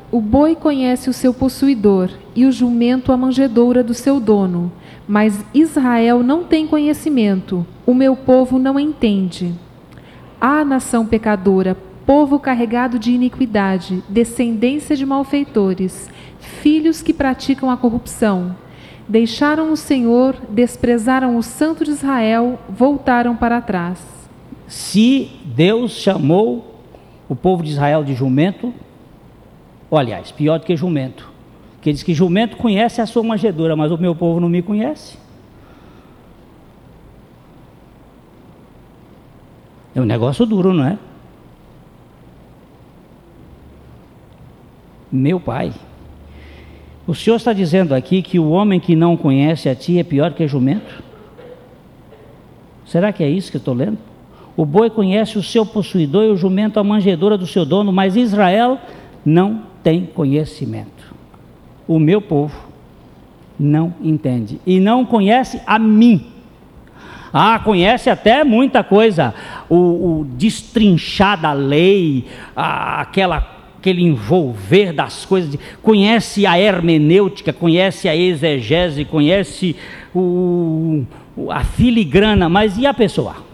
O 0.09 0.21
boi 0.21 0.55
conhece 0.55 1.09
o 1.09 1.13
seu 1.13 1.33
possuidor 1.33 2.09
e 2.33 2.45
o 2.45 2.51
jumento 2.51 3.11
a 3.11 3.17
manjedoura 3.17 3.83
do 3.83 3.93
seu 3.93 4.17
dono, 4.17 4.71
mas 5.05 5.43
Israel 5.53 6.23
não 6.23 6.45
tem 6.45 6.65
conhecimento, 6.65 7.67
o 7.85 7.93
meu 7.93 8.15
povo 8.15 8.57
não 8.57 8.79
entende. 8.79 9.53
Ah, 10.39 10.63
nação 10.63 11.05
pecadora, 11.05 11.75
povo 12.05 12.39
carregado 12.39 12.97
de 12.97 13.11
iniquidade, 13.11 14.01
descendência 14.07 14.95
de 14.95 15.05
malfeitores, 15.05 16.09
filhos 16.39 17.01
que 17.01 17.13
praticam 17.13 17.69
a 17.69 17.75
corrupção. 17.75 18.55
Deixaram 19.09 19.73
o 19.73 19.75
Senhor, 19.75 20.37
desprezaram 20.49 21.35
o 21.35 21.43
Santo 21.43 21.83
de 21.83 21.91
Israel, 21.91 22.57
voltaram 22.69 23.35
para 23.35 23.59
trás 23.59 24.16
se 24.67 25.31
Deus 25.45 25.93
chamou 25.93 26.81
o 27.29 27.35
povo 27.35 27.63
de 27.63 27.71
Israel 27.71 28.03
de 28.03 28.13
jumento, 28.13 28.73
ou 29.89 29.97
aliás, 29.97 30.31
pior 30.31 30.59
do 30.59 30.65
que 30.65 30.75
jumento, 30.75 31.29
que 31.81 31.91
diz 31.91 32.03
que 32.03 32.13
jumento 32.13 32.57
conhece 32.57 33.01
a 33.01 33.05
sua 33.05 33.23
manjedoura, 33.23 33.75
mas 33.75 33.91
o 33.91 33.97
meu 33.97 34.13
povo 34.13 34.39
não 34.39 34.49
me 34.49 34.61
conhece. 34.61 35.17
É 39.95 40.01
um 40.01 40.05
negócio 40.05 40.45
duro, 40.45 40.73
não 40.73 40.85
é? 40.85 40.97
Meu 45.09 45.39
pai, 45.39 45.73
o 47.07 47.15
Senhor 47.15 47.37
está 47.37 47.53
dizendo 47.53 47.95
aqui 47.95 48.21
que 48.21 48.37
o 48.37 48.49
homem 48.49 48.79
que 48.81 48.95
não 48.95 49.15
conhece 49.15 49.69
a 49.69 49.75
ti 49.75 49.97
é 49.97 50.03
pior 50.03 50.33
que 50.33 50.45
jumento? 50.45 51.01
Será 52.85 53.13
que 53.13 53.23
é 53.23 53.29
isso 53.29 53.49
que 53.49 53.57
eu 53.57 53.59
estou 53.59 53.73
lendo? 53.73 53.97
O 54.57 54.65
boi 54.65 54.89
conhece 54.89 55.37
o 55.37 55.43
seu 55.43 55.63
possuidor 55.63 56.23
e 56.23 56.29
o 56.29 56.35
jumento 56.35 56.79
a 56.79 56.83
manjedoura 56.83 57.37
do 57.37 57.45
seu 57.45 57.63
dono, 57.63 57.93
mas 57.93 58.15
Israel 58.15 58.79
não 59.23 59.61
tem 59.83 60.03
conhecimento. 60.07 61.13
O 61.87 61.99
meu 61.99 62.19
povo 62.19 62.67
não 63.59 63.93
entende 64.01 64.59
e 64.65 64.79
não 64.79 65.05
conhece 65.05 65.61
a 65.65 65.77
mim. 65.77 66.25
Ah, 67.31 67.59
conhece 67.59 68.09
até 68.09 68.43
muita 68.43 68.83
coisa, 68.83 69.31
o, 69.69 69.75
o 69.75 70.27
destrinchar 70.37 71.39
da 71.39 71.53
lei, 71.53 72.25
a, 72.55 73.01
aquela 73.01 73.55
aquele 73.77 74.03
envolver 74.03 74.91
das 74.91 75.23
coisas, 75.23 75.55
conhece 75.83 76.47
a 76.47 76.59
hermenêutica, 76.59 77.53
conhece 77.53 78.09
a 78.09 78.15
exegese, 78.15 79.05
conhece 79.05 79.75
o, 80.15 81.05
a 81.49 81.63
filigrana, 81.63 82.49
mas 82.49 82.75
e 82.77 82.87
a 82.87 82.93
pessoa? 82.93 83.46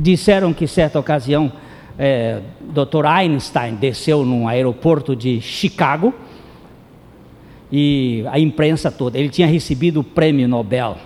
Disseram 0.00 0.52
que 0.52 0.66
certa 0.66 0.98
ocasião 0.98 1.52
é, 1.98 2.40
Dr. 2.60 3.06
Einstein 3.06 3.74
desceu 3.74 4.24
num 4.24 4.46
aeroporto 4.46 5.16
de 5.16 5.40
Chicago 5.40 6.14
e 7.70 8.24
a 8.30 8.38
imprensa 8.38 8.90
toda, 8.90 9.18
ele 9.18 9.28
tinha 9.28 9.46
recebido 9.46 10.00
o 10.00 10.04
prêmio 10.04 10.48
Nobel 10.48 10.96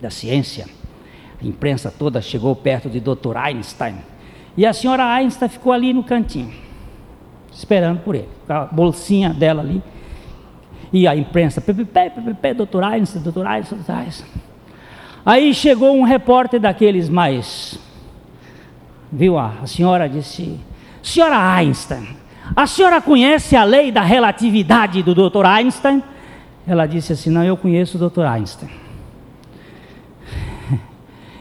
da 0.00 0.10
ciência, 0.10 0.66
a 1.40 1.46
imprensa 1.46 1.90
toda 1.96 2.20
chegou 2.20 2.54
perto 2.54 2.90
de 2.90 3.00
Dr. 3.00 3.36
Einstein 3.36 3.96
e 4.56 4.66
a 4.66 4.72
senhora 4.72 5.06
Einstein 5.06 5.48
ficou 5.48 5.72
ali 5.72 5.92
no 5.92 6.02
cantinho, 6.02 6.52
esperando 7.52 8.00
por 8.00 8.16
ele, 8.16 8.28
a 8.48 8.64
bolsinha 8.64 9.32
dela 9.32 9.62
ali. 9.62 9.80
E 10.92 11.06
a 11.06 11.14
imprensa, 11.14 11.62
doutor 12.56 12.82
Einstein, 12.82 13.22
doutor 13.22 13.46
Einstein, 13.46 13.78
doutor 13.78 13.94
Einstein. 13.94 14.47
Aí 15.24 15.52
chegou 15.52 15.96
um 15.96 16.02
repórter 16.02 16.60
daqueles 16.60 17.08
mais 17.08 17.78
viu 19.12 19.38
a, 19.38 19.54
a 19.62 19.66
senhora 19.66 20.08
disse: 20.08 20.58
Senhora 21.02 21.38
Einstein, 21.54 22.08
a 22.54 22.66
senhora 22.66 23.00
conhece 23.00 23.56
a 23.56 23.64
lei 23.64 23.90
da 23.90 24.02
relatividade 24.02 25.02
do 25.02 25.14
Dr. 25.14 25.46
Einstein? 25.46 26.02
Ela 26.66 26.86
disse 26.86 27.12
assim: 27.12 27.30
Não, 27.30 27.42
eu 27.42 27.56
conheço 27.56 27.96
o 27.98 28.08
Dr. 28.08 28.24
Einstein. 28.24 28.70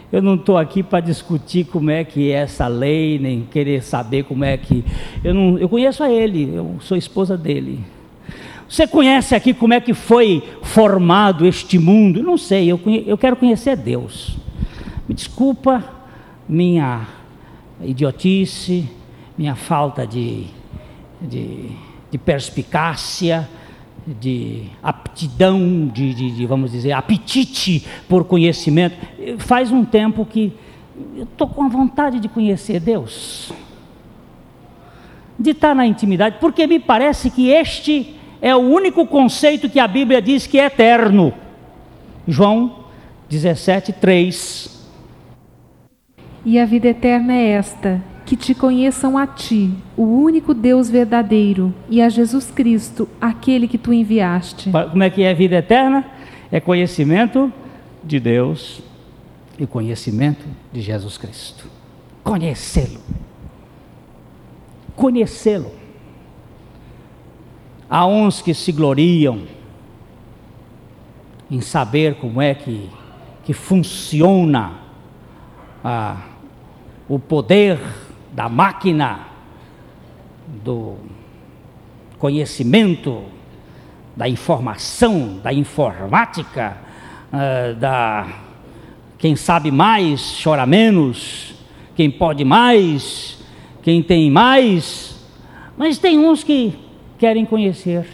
Eu 0.10 0.22
não 0.22 0.36
estou 0.36 0.58
aqui 0.58 0.82
para 0.82 1.02
discutir 1.02 1.66
como 1.66 1.92
é 1.92 2.02
que 2.02 2.32
é 2.32 2.36
essa 2.36 2.66
lei, 2.66 3.20
nem 3.20 3.42
querer 3.42 3.84
saber 3.84 4.24
como 4.24 4.46
é 4.46 4.56
que. 4.56 4.86
Eu, 5.22 5.34
não, 5.34 5.58
eu 5.58 5.68
conheço 5.68 6.02
a 6.02 6.10
ele, 6.10 6.56
eu 6.56 6.78
sou 6.80 6.96
esposa 6.96 7.38
dele. 7.38 7.84
Você 8.70 8.86
conhece 8.86 9.34
aqui 9.34 9.54
como 9.54 9.74
é 9.74 9.80
que 9.80 9.94
foi 9.94 10.44
formado 10.62 11.46
este 11.46 11.80
mundo? 11.80 12.22
Não 12.22 12.38
sei, 12.38 12.70
eu, 12.70 12.80
eu 13.06 13.18
quero 13.18 13.38
conhecer 13.38 13.78
Deus. 13.78 14.36
Me 15.08 15.16
desculpa 15.16 15.84
minha 16.50 17.08
idiotice, 17.82 18.90
minha 19.38 19.56
falta 19.56 20.06
de, 20.06 20.48
de, 21.22 21.70
de 22.12 22.18
perspicácia, 22.18 23.48
de 24.06 24.64
aptidão, 24.84 25.88
de, 25.88 26.14
de, 26.14 26.32
de, 26.32 26.46
vamos 26.46 26.72
dizer, 26.72 26.92
apetite 26.92 27.86
por 28.10 28.26
conhecimento. 28.26 28.98
Faz 29.38 29.72
um 29.72 29.86
tempo 29.86 30.26
que 30.26 30.52
eu 31.16 31.24
estou 31.24 31.48
com 31.48 31.64
a 31.64 31.70
vontade 31.70 32.20
de 32.20 32.28
conhecer 32.28 32.82
Deus, 32.82 33.54
de 35.40 35.52
estar 35.52 35.74
na 35.74 35.86
intimidade, 35.86 36.38
porque 36.42 36.68
me 36.68 36.80
parece 36.80 37.30
que 37.30 37.50
este 37.50 38.17
é 38.42 38.56
o 38.56 38.60
único 38.60 39.06
conceito 39.06 39.70
que 39.70 39.80
a 39.80 39.88
Bíblia 39.88 40.22
diz 40.22 40.46
que 40.48 40.60
é 40.60 40.66
eterno. 40.66 41.34
João 42.28 42.86
17, 43.30 43.94
3. 43.94 44.86
E 46.46 46.60
a 46.60 46.66
vida 46.66 46.88
eterna 46.88 47.34
é 47.34 47.50
esta: 47.50 48.02
que 48.26 48.36
te 48.36 48.54
conheçam 48.54 49.18
a 49.18 49.26
ti, 49.26 49.72
o 49.96 50.04
único 50.04 50.54
Deus 50.54 50.90
verdadeiro, 50.90 51.74
e 51.90 52.02
a 52.02 52.10
Jesus 52.10 52.52
Cristo, 52.52 53.08
aquele 53.20 53.68
que 53.68 53.78
tu 53.78 53.94
enviaste. 53.94 54.70
Como 54.70 55.04
é 55.04 55.10
que 55.10 55.24
é 55.24 55.32
a 55.32 55.34
vida 55.34 55.56
eterna? 55.56 56.06
É 56.52 56.60
conhecimento 56.60 57.52
de 58.04 58.20
Deus 58.20 58.82
e 59.58 59.66
conhecimento 59.66 60.46
de 60.72 60.82
Jesus 60.82 61.18
Cristo. 61.18 61.66
Conhecê-lo. 62.24 63.00
Conhecê-lo. 64.96 65.72
Há 67.90 68.06
uns 68.06 68.42
que 68.42 68.54
se 68.54 68.72
gloriam 68.72 69.44
em 71.50 71.62
saber 71.62 72.16
como 72.16 72.42
é 72.42 72.54
que, 72.54 72.90
que 73.44 73.54
funciona 73.54 74.74
a 75.84 76.18
o 77.10 77.18
poder 77.18 77.80
da 78.34 78.50
máquina, 78.50 79.28
do 80.64 80.96
conhecimento, 82.20 83.24
da 84.16 84.28
informação, 84.28 85.40
da 85.42 85.54
informática, 85.54 86.78
uh, 87.32 87.76
da 87.76 88.28
quem 89.18 89.36
sabe 89.36 89.72
mais 89.72 90.40
chora 90.44 90.66
menos, 90.66 91.56
quem 91.96 92.12
pode 92.12 92.44
mais, 92.44 93.40
quem 93.82 94.04
tem 94.04 94.30
mais, 94.30 95.16
mas 95.78 95.98
tem 95.98 96.20
uns 96.20 96.44
que 96.44 96.87
querem 97.18 97.46
conhecer 97.46 98.08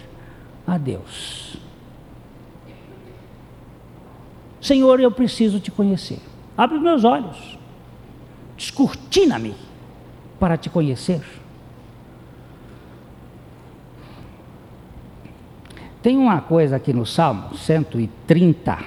a 0.66 0.78
Deus. 0.78 1.58
Senhor, 4.62 5.00
eu 5.00 5.12
preciso 5.12 5.60
te 5.60 5.70
conhecer. 5.70 6.20
Abre 6.58 6.78
os 6.78 6.84
meus 6.84 7.04
olhos 7.04 7.54
descortina-me 8.64 9.54
para 10.40 10.58
te 10.58 10.70
conhecer. 10.70 11.22
Tem 16.02 16.18
uma 16.18 16.42
coisa 16.42 16.76
aqui 16.76 16.92
no 16.94 17.06
Salmo 17.06 17.56
130 17.56 18.78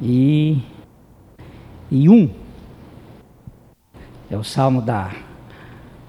e, 0.00 0.62
e 1.90 2.08
um. 2.08 2.30
É 4.30 4.36
o 4.36 4.44
salmo 4.44 4.80
da, 4.80 5.10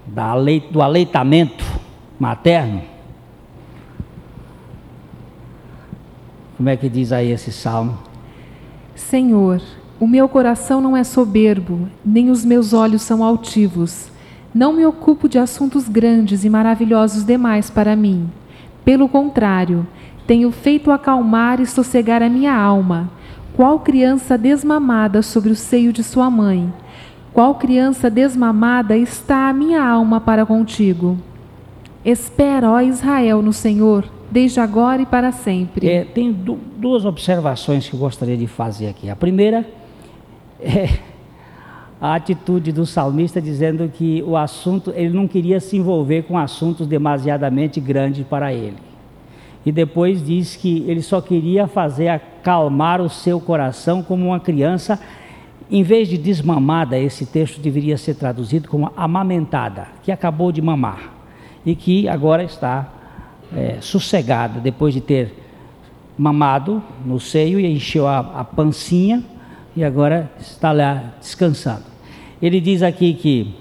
da 0.06 0.34
do 0.72 0.82
aleitamento 0.82 1.66
materno. 2.22 2.84
Como 6.56 6.70
é 6.70 6.78
que 6.78 6.88
diz 6.88 7.12
aí 7.12 7.32
esse 7.32 7.52
salmo? 7.52 7.98
Senhor, 8.94 9.60
o 10.00 10.06
meu 10.06 10.30
coração 10.30 10.80
não 10.80 10.96
é 10.96 11.04
soberbo, 11.04 11.90
nem 12.06 12.30
os 12.30 12.46
meus 12.46 12.74
olhos 12.74 13.02
são 13.02 13.24
altivos. 13.24 14.12
Não 14.54 14.72
me 14.72 14.86
ocupo 14.86 15.28
de 15.28 15.40
assuntos 15.40 15.90
grandes 15.90 16.44
e 16.44 16.50
maravilhosos 16.50 17.26
demais 17.26 17.72
para 17.72 17.96
mim. 17.96 18.30
Pelo 18.86 19.10
contrário, 19.10 19.88
tenho 20.28 20.52
feito 20.52 20.92
acalmar 20.92 21.60
e 21.60 21.66
sossegar 21.66 22.22
a 22.22 22.30
minha 22.30 22.56
alma, 22.56 23.10
qual 23.56 23.80
criança 23.80 24.38
desmamada 24.38 25.24
sobre 25.24 25.50
o 25.50 25.56
seio 25.56 25.92
de 25.92 26.04
sua 26.04 26.30
mãe. 26.30 26.72
Qual 27.34 27.56
criança 27.56 28.12
desmamada 28.12 28.96
está 28.96 29.50
a 29.50 29.54
minha 29.54 29.84
alma 29.84 30.22
para 30.22 30.46
contigo. 30.46 31.18
Espera, 32.04 32.72
ó 32.72 32.82
Israel, 32.82 33.42
no 33.44 33.54
Senhor, 33.54 34.06
desde 34.32 34.60
agora 34.60 35.04
e 35.04 35.06
para 35.06 35.32
sempre. 35.32 35.88
É, 35.88 36.04
tem 36.04 36.32
duas 36.32 37.06
observações 37.06 37.88
que 37.88 37.94
eu 37.94 38.00
gostaria 38.00 38.36
de 38.36 38.48
fazer 38.48 38.88
aqui. 38.88 39.08
A 39.10 39.16
primeira 39.16 39.68
é, 40.60 40.98
a 42.02 42.16
atitude 42.16 42.72
do 42.72 42.86
salmista 42.86 43.40
dizendo 43.40 43.88
que 43.88 44.24
o 44.26 44.36
assunto, 44.36 44.92
ele 44.96 45.14
não 45.14 45.28
queria 45.28 45.60
se 45.60 45.78
envolver 45.78 46.24
com 46.24 46.38
assuntos 46.38 46.88
demasiadamente 46.88 47.80
grandes 47.80 48.26
para 48.26 48.52
ele. 48.52 48.78
E 49.64 49.72
depois 49.72 50.26
diz 50.26 50.56
que 50.56 50.84
ele 50.88 51.04
só 51.04 51.22
queria 51.22 51.68
fazer 51.68 52.08
acalmar 52.08 53.00
o 53.00 53.10
seu 53.10 53.40
coração 53.40 54.02
como 54.02 54.26
uma 54.26 54.40
criança, 54.40 55.00
em 55.70 55.84
vez 55.84 56.10
de 56.10 56.18
desmamada, 56.18 56.98
esse 56.98 57.28
texto 57.28 57.62
deveria 57.62 57.96
ser 57.96 58.16
traduzido 58.16 58.68
como 58.68 58.92
amamentada, 58.98 59.88
que 60.02 60.12
acabou 60.12 60.52
de 60.52 60.62
mamar 60.64 61.21
e 61.66 61.76
que 61.76 62.08
agora 62.08 62.44
está 62.44 62.90
é, 63.56 63.78
sossegada 63.82 64.60
depois 64.60 64.94
de 64.94 65.02
ter 65.02 65.34
mamado 66.18 66.82
no 67.06 67.20
seio 67.20 67.60
e 67.60 67.66
encheu 67.66 68.08
a, 68.08 68.20
a 68.20 68.44
pancinha 68.44 69.24
e 69.76 69.84
agora 69.84 70.32
está 70.40 70.72
lá 70.72 71.14
descansando. 71.20 71.84
Ele 72.42 72.60
diz 72.60 72.82
aqui 72.82 73.14
que 73.14 73.56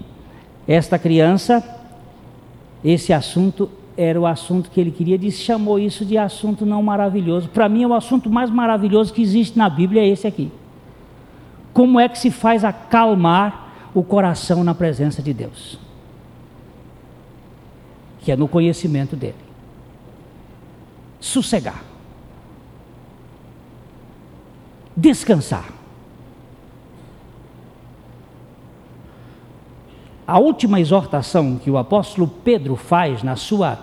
esta 0.67 0.99
criança, 0.99 1.63
esse 2.85 3.13
assunto 3.13 3.71
era 3.97 4.19
o 4.19 4.27
assunto 4.27 4.71
que 4.71 4.81
ele 4.81 4.91
queria, 4.91 5.19
disse, 5.19 5.43
chamou 5.43 5.79
isso 5.79 6.05
de 6.05 6.17
assunto 6.17 6.65
não 6.65 6.83
maravilhoso. 6.83 7.49
Para 7.49 7.69
mim, 7.69 7.83
é 7.83 7.87
o 7.87 7.95
assunto 7.95 8.31
mais 8.31 8.49
maravilhoso 8.51 9.13
que 9.13 9.21
existe 9.21 9.59
na 9.59 9.69
Bíblia 9.69 10.03
é 10.03 10.09
esse 10.09 10.27
aqui. 10.27 10.51
Como 11.73 12.01
é 12.01 12.09
que 12.09 12.19
se 12.19 12.31
faz 12.31 12.65
acalmar 12.65 13.91
o 13.93 14.03
coração 14.03 14.65
na 14.65 14.75
presença 14.75 15.23
de 15.23 15.33
Deus? 15.35 15.79
Que 18.23 18.33
é 18.33 18.37
no 18.37 18.49
conhecimento 18.49 19.17
dele. 19.17 19.35
Sossegar. 21.19 21.83
Descansar. 24.97 25.81
A 30.27 30.39
última 30.39 30.79
exortação 30.79 31.59
que 31.59 31.71
o 31.71 31.77
apóstolo 31.77 32.29
Pedro 32.29 32.77
faz 32.77 33.23
na 33.23 33.35
sua 33.35 33.79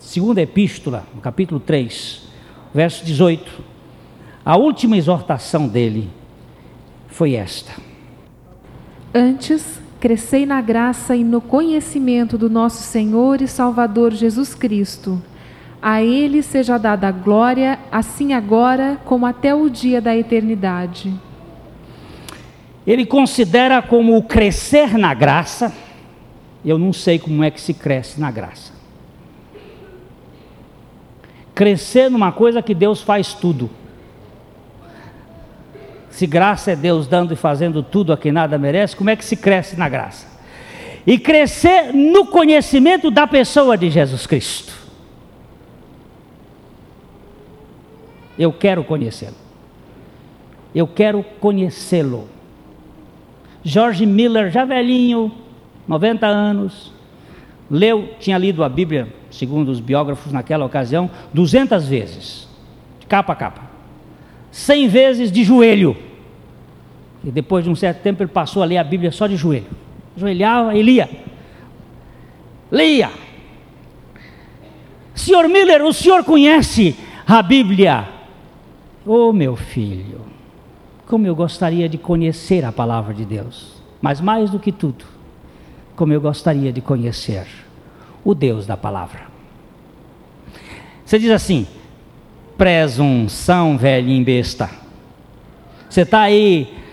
segunda 0.00 0.40
epístola, 0.40 1.04
no 1.14 1.20
capítulo 1.20 1.60
3, 1.60 2.22
verso 2.74 3.04
18, 3.04 3.62
a 4.44 4.56
última 4.56 4.96
exortação 4.96 5.68
dele 5.68 6.10
foi 7.08 7.34
esta: 7.34 7.72
Antes, 9.14 9.80
crescei 10.00 10.46
na 10.46 10.60
graça 10.60 11.16
e 11.16 11.24
no 11.24 11.40
conhecimento 11.40 12.36
do 12.36 12.48
nosso 12.48 12.82
Senhor 12.82 13.40
e 13.40 13.48
Salvador 13.48 14.12
Jesus 14.12 14.54
Cristo. 14.54 15.22
A 15.80 16.02
Ele 16.02 16.42
seja 16.42 16.78
dada 16.78 17.08
a 17.08 17.12
glória, 17.12 17.78
assim 17.90 18.32
agora 18.32 18.98
como 19.04 19.26
até 19.26 19.54
o 19.54 19.68
dia 19.68 20.00
da 20.00 20.16
eternidade 20.16 21.12
ele 22.86 23.04
considera 23.04 23.82
como 23.82 24.16
o 24.16 24.22
crescer 24.22 24.96
na 24.96 25.12
graça 25.12 25.72
eu 26.66 26.78
não 26.78 26.92
sei 26.92 27.16
como 27.16 27.44
é 27.44 27.50
que 27.50 27.60
se 27.60 27.72
cresce 27.72 28.20
na 28.20 28.28
graça. 28.28 28.72
Crescer 31.54 32.10
numa 32.10 32.32
coisa 32.32 32.60
que 32.60 32.74
Deus 32.74 33.00
faz 33.00 33.32
tudo. 33.32 33.70
Se 36.16 36.26
graça 36.26 36.72
é 36.72 36.76
Deus 36.76 37.06
dando 37.06 37.34
e 37.34 37.36
fazendo 37.36 37.82
tudo 37.82 38.10
a 38.10 38.16
quem 38.16 38.32
nada 38.32 38.56
merece, 38.56 38.96
como 38.96 39.10
é 39.10 39.16
que 39.16 39.22
se 39.22 39.36
cresce 39.36 39.76
na 39.76 39.86
graça? 39.86 40.26
E 41.06 41.18
crescer 41.18 41.92
no 41.92 42.28
conhecimento 42.28 43.10
da 43.10 43.26
pessoa 43.26 43.76
de 43.76 43.90
Jesus 43.90 44.26
Cristo. 44.26 44.72
Eu 48.38 48.50
quero 48.50 48.82
conhecê-lo. 48.82 49.36
Eu 50.74 50.86
quero 50.86 51.22
conhecê-lo. 51.38 52.30
George 53.62 54.06
Miller, 54.06 54.50
já 54.50 54.64
velhinho, 54.64 55.30
90 55.86 56.26
anos, 56.26 56.94
leu, 57.70 58.14
tinha 58.18 58.38
lido 58.38 58.64
a 58.64 58.70
Bíblia, 58.70 59.12
segundo 59.30 59.68
os 59.68 59.80
biógrafos 59.80 60.32
naquela 60.32 60.64
ocasião, 60.64 61.10
200 61.34 61.86
vezes, 61.86 62.48
de 63.00 63.04
capa 63.04 63.34
a 63.34 63.36
capa. 63.36 63.76
100 64.50 64.88
vezes 64.88 65.30
de 65.30 65.44
joelho. 65.44 66.05
E 67.26 67.30
depois 67.32 67.64
de 67.64 67.70
um 67.70 67.74
certo 67.74 68.02
tempo 68.02 68.22
ele 68.22 68.30
passou 68.30 68.62
a 68.62 68.66
ler 68.66 68.78
a 68.78 68.84
Bíblia 68.84 69.10
só 69.10 69.26
de 69.26 69.36
joelho. 69.36 69.66
Joelhava 70.16 70.76
e 70.76 70.80
lia. 70.80 71.10
Lia. 72.70 73.10
Senhor 75.12 75.48
Miller, 75.48 75.84
o 75.84 75.92
senhor 75.92 76.22
conhece 76.22 76.96
a 77.26 77.42
Bíblia? 77.42 78.08
Oh, 79.04 79.32
meu 79.32 79.56
filho, 79.56 80.20
como 81.04 81.26
eu 81.26 81.34
gostaria 81.34 81.88
de 81.88 81.98
conhecer 81.98 82.64
a 82.64 82.70
palavra 82.70 83.12
de 83.12 83.24
Deus. 83.24 83.82
Mas 84.00 84.20
mais 84.20 84.50
do 84.50 84.60
que 84.60 84.70
tudo, 84.70 85.04
como 85.96 86.12
eu 86.12 86.20
gostaria 86.20 86.72
de 86.72 86.80
conhecer 86.80 87.48
o 88.24 88.36
Deus 88.36 88.66
da 88.66 88.76
palavra. 88.76 89.22
Você 91.04 91.18
diz 91.18 91.30
assim: 91.30 91.66
presunção, 92.56 93.76
velhinho 93.76 94.24
besta. 94.24 94.70
Você 95.88 96.02
está 96.02 96.20
aí 96.20 96.85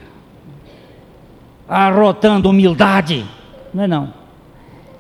arrotando 1.74 2.50
humildade. 2.50 3.26
Não 3.74 3.84
é 3.84 3.88
não. 3.88 4.14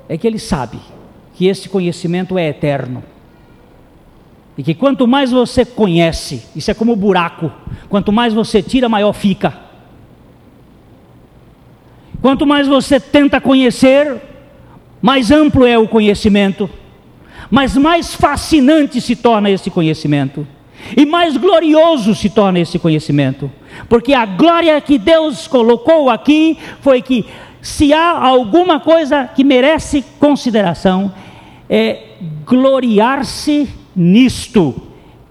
É 0.09 0.17
que 0.17 0.26
ele 0.26 0.39
sabe 0.39 0.80
que 1.36 1.45
esse 1.45 1.69
conhecimento 1.69 2.38
é 2.38 2.49
eterno. 2.49 3.03
E 4.57 4.63
que 4.63 4.74
quanto 4.74 5.07
mais 5.07 5.32
você 5.32 5.65
conhece, 5.65 6.43
isso 6.55 6.71
é 6.71 6.74
como 6.74 6.95
buraco, 6.95 7.51
quanto 7.89 8.11
mais 8.11 8.34
você 8.34 8.61
tira, 8.61 8.89
maior 8.89 9.13
fica. 9.13 9.53
Quanto 12.21 12.45
mais 12.45 12.67
você 12.67 12.99
tenta 12.99 13.39
conhecer, 13.39 14.19
mais 15.01 15.30
amplo 15.30 15.65
é 15.65 15.78
o 15.78 15.88
conhecimento, 15.88 16.69
mas 17.51 17.78
mais 17.78 18.15
fascinante 18.15 18.99
se 19.01 19.15
torna 19.15 19.49
esse 19.49 19.69
conhecimento, 19.69 20.47
e 20.95 21.05
mais 21.05 21.38
glorioso 21.38 22.13
se 22.13 22.29
torna 22.29 22.59
esse 22.59 22.77
conhecimento, 22.77 23.49
porque 23.88 24.13
a 24.13 24.25
glória 24.25 24.79
que 24.81 24.97
Deus 24.97 25.47
colocou 25.47 26.09
aqui 26.09 26.57
foi 26.81 27.01
que, 27.01 27.25
se 27.61 27.93
há 27.93 28.17
alguma 28.25 28.79
coisa 28.79 29.25
que 29.27 29.43
merece 29.43 30.03
consideração, 30.19 31.11
é 31.69 32.17
gloriar-se 32.45 33.69
nisto, 33.95 34.75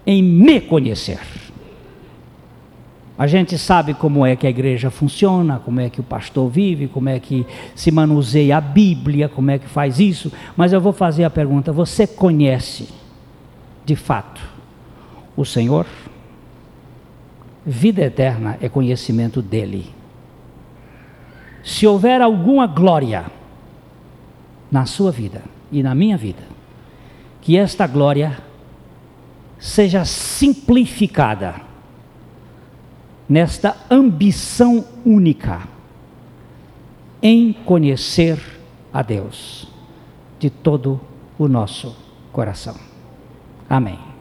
em 0.05 0.21
me 0.21 0.59
conhecer. 0.59 1.19
A 3.17 3.27
gente 3.27 3.57
sabe 3.57 3.93
como 3.93 4.25
é 4.25 4.35
que 4.35 4.47
a 4.47 4.49
igreja 4.49 4.89
funciona, 4.89 5.61
como 5.63 5.79
é 5.79 5.89
que 5.89 5.99
o 5.99 6.03
pastor 6.03 6.49
vive, 6.49 6.87
como 6.87 7.09
é 7.09 7.19
que 7.19 7.45
se 7.75 7.91
manuseia 7.91 8.57
a 8.57 8.61
Bíblia, 8.61 9.29
como 9.29 9.51
é 9.51 9.59
que 9.59 9.67
faz 9.67 9.99
isso, 9.99 10.31
mas 10.57 10.73
eu 10.73 10.81
vou 10.81 10.91
fazer 10.91 11.23
a 11.23 11.29
pergunta: 11.29 11.71
você 11.71 12.07
conhece 12.07 12.89
de 13.85 13.95
fato 13.95 14.52
o 15.35 15.45
Senhor? 15.45 15.85
Vida 17.65 18.01
eterna 18.01 18.57
é 18.61 18.67
conhecimento 18.67 19.41
dele. 19.41 19.93
Se 21.63 21.87
houver 21.87 22.21
alguma 22.21 22.67
glória 22.67 23.25
na 24.69 24.85
sua 24.85 25.11
vida 25.11 25.41
e 25.71 25.81
na 25.81 25.95
minha 25.95 26.17
vida, 26.17 26.43
que 27.41 27.57
esta 27.57 27.87
glória 27.87 28.37
seja 29.59 30.03
simplificada 30.03 31.55
nesta 33.29 33.77
ambição 33.89 34.85
única 35.05 35.61
em 37.21 37.53
conhecer 37.53 38.37
a 38.91 39.01
Deus 39.01 39.67
de 40.37 40.49
todo 40.49 40.99
o 41.39 41.47
nosso 41.47 41.95
coração. 42.33 42.75
Amém. 43.69 44.12